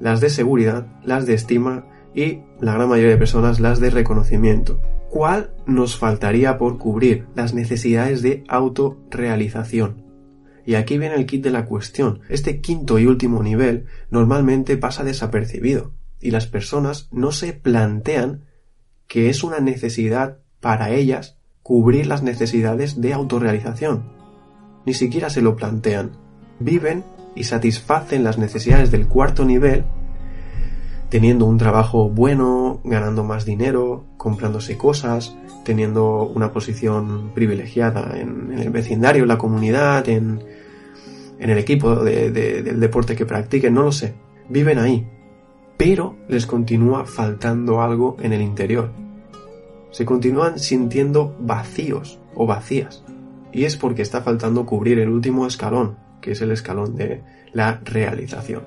las 0.00 0.20
de 0.20 0.30
seguridad, 0.30 0.86
las 1.02 1.26
de 1.26 1.34
estima 1.34 1.86
y 2.14 2.40
la 2.60 2.74
gran 2.74 2.88
mayoría 2.88 3.12
de 3.12 3.18
personas 3.18 3.60
las 3.60 3.80
de 3.80 3.90
reconocimiento. 3.90 4.80
¿Cuál 5.10 5.52
nos 5.66 5.96
faltaría 5.96 6.58
por 6.58 6.78
cubrir? 6.78 7.26
Las 7.34 7.54
necesidades 7.54 8.22
de 8.22 8.44
autorrealización. 8.48 10.04
Y 10.64 10.74
aquí 10.74 10.98
viene 10.98 11.14
el 11.14 11.26
kit 11.26 11.44
de 11.44 11.50
la 11.50 11.64
cuestión. 11.64 12.20
Este 12.28 12.60
quinto 12.60 12.98
y 12.98 13.06
último 13.06 13.42
nivel 13.42 13.86
normalmente 14.10 14.76
pasa 14.76 15.04
desapercibido 15.04 15.92
y 16.20 16.30
las 16.30 16.46
personas 16.46 17.08
no 17.12 17.32
se 17.32 17.52
plantean 17.52 18.44
que 19.06 19.28
es 19.28 19.44
una 19.44 19.60
necesidad 19.60 20.38
para 20.60 20.90
ellas 20.90 21.38
cubrir 21.62 22.06
las 22.06 22.22
necesidades 22.22 23.00
de 23.00 23.12
autorrealización. 23.12 24.12
Ni 24.84 24.94
siquiera 24.94 25.30
se 25.30 25.42
lo 25.42 25.56
plantean. 25.56 26.12
Viven 26.58 27.04
y 27.34 27.44
satisfacen 27.44 28.24
las 28.24 28.38
necesidades 28.38 28.90
del 28.90 29.08
cuarto 29.08 29.44
nivel 29.44 29.84
teniendo 31.08 31.46
un 31.46 31.58
trabajo 31.58 32.08
bueno, 32.10 32.80
ganando 32.84 33.22
más 33.24 33.44
dinero, 33.44 34.04
comprándose 34.16 34.76
cosas, 34.76 35.36
teniendo 35.64 36.24
una 36.24 36.52
posición 36.52 37.30
privilegiada 37.34 38.18
en, 38.18 38.52
el 38.58 38.70
vecindario, 38.70 39.22
en 39.22 39.28
la 39.28 39.38
comunidad, 39.38 40.08
en, 40.08 40.42
en 41.38 41.50
el 41.50 41.58
equipo 41.58 41.96
del 41.96 42.80
deporte 42.80 43.14
que 43.14 43.26
practiquen, 43.26 43.74
no 43.74 43.82
lo 43.82 43.92
sé. 43.92 44.14
Viven 44.48 44.78
ahí, 44.78 45.06
pero 45.76 46.16
les 46.28 46.46
continúa 46.46 47.06
faltando 47.06 47.82
algo 47.82 48.16
en 48.20 48.32
el 48.32 48.42
interior. 48.42 48.90
Se 49.90 50.04
continúan 50.04 50.58
sintiendo 50.58 51.34
vacíos 51.38 52.18
o 52.34 52.46
vacías. 52.46 53.02
Y 53.52 53.64
es 53.64 53.76
porque 53.76 54.02
está 54.02 54.22
faltando 54.22 54.66
cubrir 54.66 54.98
el 54.98 55.08
último 55.08 55.46
escalón, 55.46 55.96
que 56.20 56.32
es 56.32 56.40
el 56.42 56.50
escalón 56.50 56.96
de 56.96 57.22
la 57.52 57.80
realización. 57.84 58.62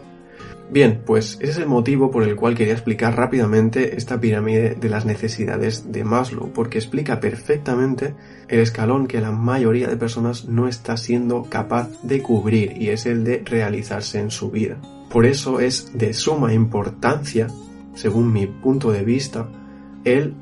Bien, 0.72 1.02
pues 1.04 1.38
ese 1.42 1.52
es 1.52 1.58
el 1.58 1.66
motivo 1.66 2.12
por 2.12 2.22
el 2.22 2.36
cual 2.36 2.54
quería 2.54 2.74
explicar 2.74 3.16
rápidamente 3.16 3.96
esta 3.96 4.20
pirámide 4.20 4.76
de 4.76 4.90
las 4.90 5.04
necesidades 5.04 5.92
de 5.92 6.04
Maslow, 6.04 6.52
porque 6.54 6.78
explica 6.78 7.20
perfectamente 7.20 8.14
el 8.48 8.60
escalón 8.60 9.08
que 9.08 9.20
la 9.20 9.32
mayoría 9.32 9.88
de 9.88 9.98
personas 9.98 10.46
no 10.46 10.68
está 10.68 10.96
siendo 10.96 11.44
capaz 11.44 11.90
de 12.04 12.22
cubrir 12.22 12.80
y 12.80 12.90
es 12.90 13.08
el 13.08 13.24
de 13.24 13.42
realizarse 13.44 14.20
en 14.20 14.30
su 14.30 14.52
vida. 14.52 14.78
Por 15.10 15.26
eso 15.26 15.60
es 15.60 15.98
de 15.98 16.14
suma 16.14 16.54
importancia, 16.54 17.48
según 17.96 18.32
mi 18.32 18.48
punto 18.48 18.92
de 18.92 19.04
vista, 19.04 19.50
el, 20.04 20.36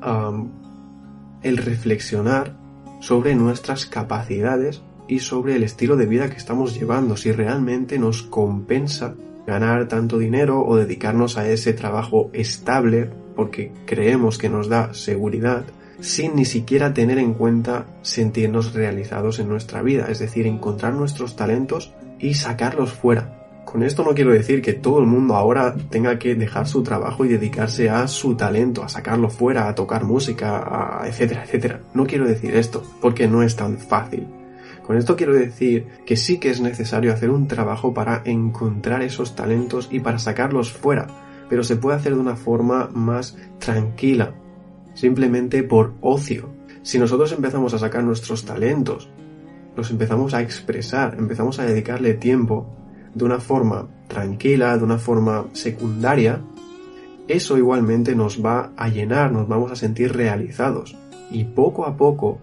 el 1.42 1.58
reflexionar 1.58 2.58
sobre 3.00 3.36
nuestras 3.36 3.86
capacidades 3.86 4.82
y 5.08 5.20
sobre 5.20 5.56
el 5.56 5.64
estilo 5.64 5.96
de 5.96 6.06
vida 6.06 6.30
que 6.30 6.38
estamos 6.38 6.78
llevando, 6.78 7.16
si 7.16 7.32
realmente 7.32 7.98
nos 7.98 8.24
compensa 8.24 9.16
ganar 9.46 9.88
tanto 9.88 10.18
dinero 10.18 10.66
o 10.66 10.76
dedicarnos 10.76 11.38
a 11.38 11.50
ese 11.50 11.72
trabajo 11.74 12.30
estable 12.34 13.10
porque 13.36 13.72
creemos 13.86 14.38
que 14.38 14.50
nos 14.50 14.68
da 14.68 14.94
seguridad 14.94 15.64
sin 16.00 16.36
ni 16.36 16.46
siquiera 16.46 16.94
tener 16.94 17.18
en 17.18 17.34
cuenta 17.34 17.86
sentirnos 18.02 18.74
realizados 18.74 19.40
en 19.40 19.48
nuestra 19.48 19.82
vida, 19.82 20.08
es 20.10 20.20
decir, 20.20 20.46
encontrar 20.46 20.94
nuestros 20.94 21.36
talentos 21.36 21.94
y 22.20 22.34
sacarlos 22.34 22.92
fuera. 22.92 23.37
Con 23.68 23.84
esto 23.84 24.02
no 24.06 24.14
quiero 24.14 24.32
decir 24.32 24.62
que 24.62 24.72
todo 24.72 25.00
el 25.00 25.08
mundo 25.08 25.36
ahora 25.36 25.76
tenga 25.90 26.18
que 26.18 26.36
dejar 26.36 26.70
su 26.70 26.84
trabajo 26.84 27.26
y 27.26 27.28
dedicarse 27.28 27.90
a 27.90 28.08
su 28.08 28.36
talento, 28.36 28.82
a 28.82 28.88
sacarlo 28.88 29.30
fuera, 29.30 29.68
a 29.68 29.76
tocar 29.76 30.06
música, 30.06 31.02
etcétera, 31.04 31.44
etcétera. 31.44 31.82
No 31.94 32.08
quiero 32.08 32.26
decir 32.26 32.56
esto, 32.56 32.82
porque 33.02 33.28
no 33.28 33.44
es 33.44 33.58
tan 33.58 33.78
fácil. 33.78 34.26
Con 34.86 34.96
esto 34.96 35.18
quiero 35.18 35.34
decir 35.34 35.86
que 36.06 36.16
sí 36.16 36.40
que 36.40 36.50
es 36.50 36.62
necesario 36.62 37.12
hacer 37.12 37.30
un 37.30 37.50
trabajo 37.50 37.94
para 37.94 38.22
encontrar 38.24 39.02
esos 39.02 39.36
talentos 39.36 39.90
y 39.92 40.00
para 40.00 40.18
sacarlos 40.18 40.72
fuera, 40.72 41.08
pero 41.50 41.62
se 41.62 41.76
puede 41.76 41.98
hacer 41.98 42.16
de 42.16 42.22
una 42.22 42.38
forma 42.38 42.90
más 42.94 43.36
tranquila, 43.60 44.34
simplemente 44.94 45.62
por 45.64 45.94
ocio. 46.00 46.52
Si 46.84 47.00
nosotros 47.00 47.34
empezamos 47.34 47.74
a 47.74 47.80
sacar 47.80 48.06
nuestros 48.06 48.46
talentos, 48.46 49.10
los 49.76 49.92
empezamos 49.92 50.34
a 50.34 50.42
expresar, 50.42 51.18
empezamos 51.20 51.60
a 51.60 51.66
dedicarle 51.66 52.14
tiempo, 52.14 52.74
de 53.14 53.26
una 53.26 53.40
forma 53.40 53.88
tranquila, 54.08 54.78
de 54.78 54.84
una 54.84 54.98
forma 54.98 55.46
secundaria, 55.54 56.42
eso 57.28 57.58
igualmente 57.58 58.16
nos 58.16 58.44
va 58.44 58.72
a 58.78 58.88
llenar, 58.90 59.32
nos 59.32 59.48
vamos 59.48 59.72
a 59.72 59.76
sentir 59.76 60.14
realizados. 60.14 60.96
Y 61.30 61.44
poco 61.44 61.86
a 61.86 61.98
poco 61.98 62.40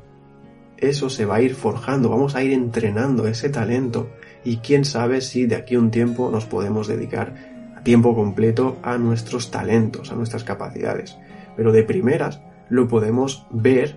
eso 0.76 1.08
se 1.08 1.24
va 1.24 1.36
a 1.36 1.42
ir 1.42 1.54
forjando, 1.54 2.10
vamos 2.10 2.34
a 2.34 2.42
ir 2.42 2.52
entrenando 2.52 3.26
ese 3.26 3.48
talento 3.48 4.08
y 4.44 4.58
quién 4.58 4.84
sabe 4.84 5.20
si 5.20 5.46
de 5.46 5.56
aquí 5.56 5.76
a 5.76 5.78
un 5.78 5.90
tiempo 5.90 6.30
nos 6.30 6.44
podemos 6.44 6.86
dedicar 6.86 7.34
a 7.76 7.82
tiempo 7.82 8.14
completo 8.14 8.76
a 8.82 8.98
nuestros 8.98 9.50
talentos, 9.50 10.12
a 10.12 10.16
nuestras 10.16 10.44
capacidades. 10.44 11.16
Pero 11.56 11.72
de 11.72 11.82
primeras 11.82 12.40
lo 12.68 12.88
podemos 12.88 13.46
ver 13.50 13.96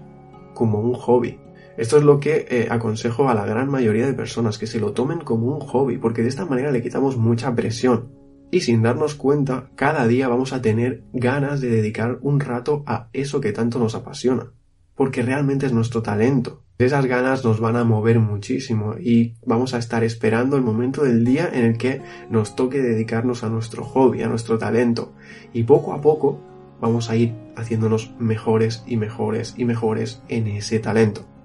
como 0.53 0.79
un 0.79 0.93
hobby, 0.93 1.39
esto 1.77 1.97
es 1.97 2.03
lo 2.03 2.19
que 2.19 2.47
eh, 2.49 2.67
aconsejo 2.71 3.29
a 3.29 3.35
la 3.35 3.45
gran 3.45 3.69
mayoría 3.69 4.07
de 4.07 4.13
personas, 4.13 4.57
que 4.57 4.65
se 4.65 4.79
lo 4.79 4.93
tomen 4.93 5.19
como 5.19 5.55
un 5.55 5.59
hobby, 5.59 5.99
porque 5.99 6.23
de 6.23 6.29
esta 6.29 6.45
manera 6.45 6.71
le 6.71 6.81
quitamos 6.81 7.17
mucha 7.17 7.53
presión. 7.53 8.11
Y 8.49 8.61
sin 8.61 8.81
darnos 8.81 9.13
cuenta, 9.13 9.69
cada 9.75 10.07
día 10.07 10.27
vamos 10.27 10.53
a 10.53 10.61
tener 10.61 11.03
ganas 11.13 11.61
de 11.61 11.69
dedicar 11.69 12.17
un 12.21 12.39
rato 12.39 12.83
a 12.87 13.09
eso 13.13 13.41
que 13.41 13.51
tanto 13.51 13.77
nos 13.77 13.93
apasiona, 13.93 14.53
porque 14.95 15.21
realmente 15.21 15.67
es 15.67 15.73
nuestro 15.73 16.01
talento. 16.01 16.63
Esas 16.79 17.05
ganas 17.05 17.45
nos 17.45 17.59
van 17.59 17.75
a 17.75 17.83
mover 17.83 18.19
muchísimo 18.19 18.95
y 18.99 19.35
vamos 19.45 19.75
a 19.75 19.77
estar 19.77 20.03
esperando 20.03 20.55
el 20.55 20.63
momento 20.63 21.03
del 21.03 21.23
día 21.25 21.47
en 21.51 21.63
el 21.63 21.77
que 21.77 22.01
nos 22.31 22.55
toque 22.55 22.81
dedicarnos 22.81 23.43
a 23.43 23.49
nuestro 23.49 23.83
hobby, 23.83 24.23
a 24.23 24.27
nuestro 24.27 24.57
talento. 24.57 25.13
Y 25.53 25.63
poco 25.63 25.93
a 25.93 26.01
poco 26.01 26.39
vamos 26.81 27.11
a 27.11 27.15
ir 27.15 27.35
haciéndonos 27.55 28.13
mejores 28.19 28.83
y 28.87 28.97
mejores 28.97 29.53
y 29.57 29.65
mejores 29.65 30.23
en 30.27 30.47
ese 30.47 30.79
talento 30.79 31.36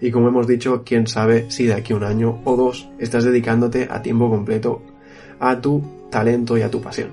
y 0.00 0.10
como 0.10 0.28
hemos 0.28 0.46
dicho, 0.46 0.82
quién 0.84 1.06
sabe 1.06 1.50
si 1.50 1.66
de 1.66 1.74
aquí 1.74 1.92
un 1.92 2.04
año 2.04 2.40
o 2.44 2.56
dos 2.56 2.88
estás 2.98 3.24
dedicándote 3.24 3.88
a 3.90 4.02
tiempo 4.02 4.28
completo 4.30 4.82
a 5.38 5.60
tu 5.60 5.82
talento 6.10 6.56
y 6.56 6.62
a 6.62 6.70
tu 6.70 6.80
pasión. 6.80 7.10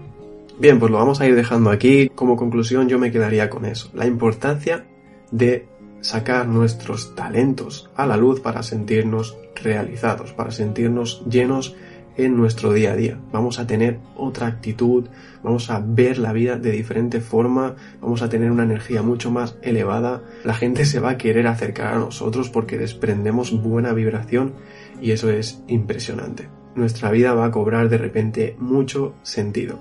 Bien, 0.59 0.79
pues 0.79 0.91
lo 0.91 0.97
vamos 0.97 1.19
a 1.19 1.27
ir 1.27 1.35
dejando 1.35 1.71
aquí. 1.71 2.09
Como 2.13 2.35
conclusión 2.35 2.87
yo 2.87 2.99
me 2.99 3.11
quedaría 3.11 3.49
con 3.49 3.65
eso. 3.65 3.89
La 3.93 4.05
importancia 4.05 4.85
de 5.31 5.67
sacar 6.01 6.47
nuestros 6.47 7.15
talentos 7.15 7.89
a 7.95 8.05
la 8.05 8.17
luz 8.17 8.39
para 8.39 8.61
sentirnos 8.61 9.37
realizados, 9.55 10.33
para 10.33 10.51
sentirnos 10.51 11.23
llenos 11.27 11.75
en 12.17 12.37
nuestro 12.37 12.73
día 12.73 12.93
a 12.93 12.95
día. 12.95 13.19
Vamos 13.31 13.59
a 13.59 13.67
tener 13.67 13.99
otra 14.15 14.47
actitud, 14.47 15.05
vamos 15.43 15.69
a 15.69 15.83
ver 15.85 16.17
la 16.17 16.33
vida 16.33 16.57
de 16.57 16.71
diferente 16.71 17.21
forma, 17.21 17.75
vamos 18.01 18.21
a 18.21 18.29
tener 18.29 18.51
una 18.51 18.63
energía 18.63 19.01
mucho 19.01 19.31
más 19.31 19.57
elevada, 19.61 20.21
la 20.43 20.53
gente 20.53 20.85
se 20.85 20.99
va 20.99 21.11
a 21.11 21.17
querer 21.17 21.47
acercar 21.47 21.93
a 21.93 21.99
nosotros 21.99 22.49
porque 22.49 22.77
desprendemos 22.77 23.51
buena 23.61 23.93
vibración 23.93 24.53
y 25.01 25.11
eso 25.11 25.29
es 25.29 25.61
impresionante. 25.67 26.49
Nuestra 26.75 27.11
vida 27.11 27.33
va 27.33 27.45
a 27.45 27.51
cobrar 27.51 27.89
de 27.89 27.97
repente 27.97 28.55
mucho 28.59 29.13
sentido. 29.21 29.79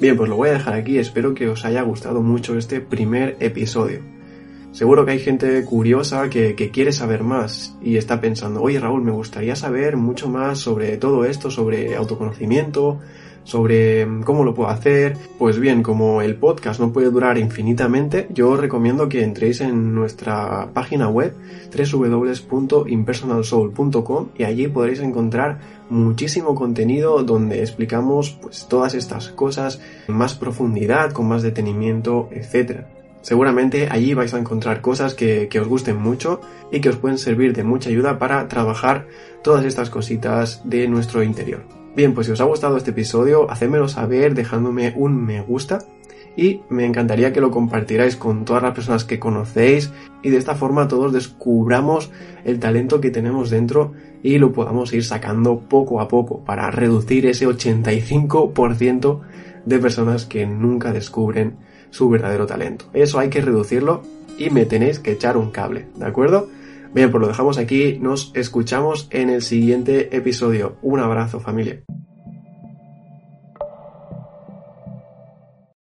Bien, 0.00 0.16
pues 0.16 0.28
lo 0.28 0.36
voy 0.36 0.50
a 0.50 0.52
dejar 0.52 0.74
aquí, 0.74 0.98
espero 0.98 1.34
que 1.34 1.48
os 1.48 1.64
haya 1.64 1.82
gustado 1.82 2.22
mucho 2.22 2.56
este 2.56 2.80
primer 2.80 3.36
episodio. 3.40 4.17
Seguro 4.78 5.04
que 5.04 5.10
hay 5.10 5.18
gente 5.18 5.64
curiosa 5.64 6.30
que, 6.30 6.54
quiere 6.72 6.92
saber 6.92 7.24
más 7.24 7.76
y 7.82 7.96
está 7.96 8.20
pensando, 8.20 8.62
oye 8.62 8.78
Raúl, 8.78 9.02
me 9.02 9.10
gustaría 9.10 9.56
saber 9.56 9.96
mucho 9.96 10.28
más 10.28 10.60
sobre 10.60 10.96
todo 10.98 11.24
esto, 11.24 11.50
sobre 11.50 11.96
autoconocimiento, 11.96 13.00
sobre 13.42 14.06
mm, 14.06 14.22
cómo 14.22 14.44
lo 14.44 14.54
puedo 14.54 14.70
hacer. 14.70 15.16
Pues 15.36 15.58
bien, 15.58 15.82
como 15.82 16.22
el 16.22 16.36
podcast 16.36 16.78
no 16.78 16.92
puede 16.92 17.10
durar 17.10 17.38
infinitamente, 17.38 18.28
yo 18.30 18.50
os 18.50 18.60
recomiendo 18.60 19.08
que 19.08 19.24
entréis 19.24 19.62
en 19.62 19.96
nuestra 19.96 20.68
página 20.72 21.08
web 21.08 21.34
www.impersonalsoul.com 21.76 24.28
y 24.38 24.44
allí 24.44 24.68
podréis 24.68 25.00
encontrar 25.00 25.58
muchísimo 25.90 26.54
contenido 26.54 27.24
donde 27.24 27.62
explicamos 27.62 28.38
pues 28.40 28.68
todas 28.68 28.94
estas 28.94 29.30
cosas 29.30 29.80
en 30.06 30.14
más 30.14 30.36
profundidad, 30.36 31.10
con 31.10 31.26
más 31.26 31.42
detenimiento, 31.42 32.28
etcétera. 32.30 32.86
Seguramente 33.28 33.88
allí 33.90 34.14
vais 34.14 34.32
a 34.32 34.38
encontrar 34.38 34.80
cosas 34.80 35.12
que, 35.12 35.50
os 35.60 35.68
gusten 35.68 35.98
mucho 35.98 36.40
y 36.72 36.80
que 36.80 36.88
os 36.88 36.96
pueden 36.96 37.18
servir 37.18 37.52
de 37.52 37.62
mucha 37.62 37.90
ayuda 37.90 38.18
para 38.18 38.48
trabajar 38.48 39.06
todas 39.42 39.66
estas 39.66 39.90
cositas 39.90 40.62
de 40.64 40.88
nuestro 40.88 41.22
interior. 41.22 41.60
Bien, 41.94 42.14
pues 42.14 42.26
si 42.26 42.32
os 42.32 42.40
ha 42.40 42.44
gustado 42.44 42.78
este 42.78 42.92
episodio, 42.92 43.50
hacedmelo 43.50 43.86
saber 43.86 44.34
dejándome 44.34 44.94
un 44.96 45.26
me 45.26 45.42
gusta 45.42 45.80
y 46.38 46.62
me 46.70 46.86
encantaría 46.86 47.30
que 47.30 47.42
lo 47.42 47.50
compartierais 47.50 48.16
con 48.16 48.46
todas 48.46 48.62
las 48.62 48.72
personas 48.72 49.04
que 49.04 49.18
conocéis 49.18 49.92
y 50.22 50.30
de 50.30 50.38
esta 50.38 50.54
forma 50.54 50.88
todos 50.88 51.12
descubramos 51.12 52.10
el 52.46 52.58
talento 52.58 53.02
que 53.02 53.10
tenemos 53.10 53.50
dentro 53.50 53.92
y 54.22 54.38
lo 54.38 54.52
podamos 54.52 54.94
ir 54.94 55.04
sacando 55.04 55.68
poco 55.68 56.00
a 56.00 56.08
poco 56.08 56.42
para 56.46 56.70
reducir 56.70 57.26
ese 57.26 57.46
85% 57.46 59.20
de 59.66 59.78
personas 59.80 60.24
que 60.24 60.46
nunca 60.46 60.94
descubren 60.94 61.67
su 61.90 62.08
verdadero 62.08 62.46
talento. 62.46 62.86
Eso 62.92 63.18
hay 63.18 63.30
que 63.30 63.40
reducirlo 63.40 64.02
y 64.38 64.50
me 64.50 64.66
tenéis 64.66 64.98
que 64.98 65.12
echar 65.12 65.36
un 65.36 65.50
cable, 65.50 65.86
¿de 65.96 66.06
acuerdo? 66.06 66.48
Bien, 66.94 67.10
pues 67.10 67.20
lo 67.20 67.28
dejamos 67.28 67.58
aquí, 67.58 67.98
nos 68.00 68.32
escuchamos 68.34 69.08
en 69.10 69.30
el 69.30 69.42
siguiente 69.42 70.16
episodio. 70.16 70.76
Un 70.82 71.00
abrazo 71.00 71.40
familia. 71.40 71.82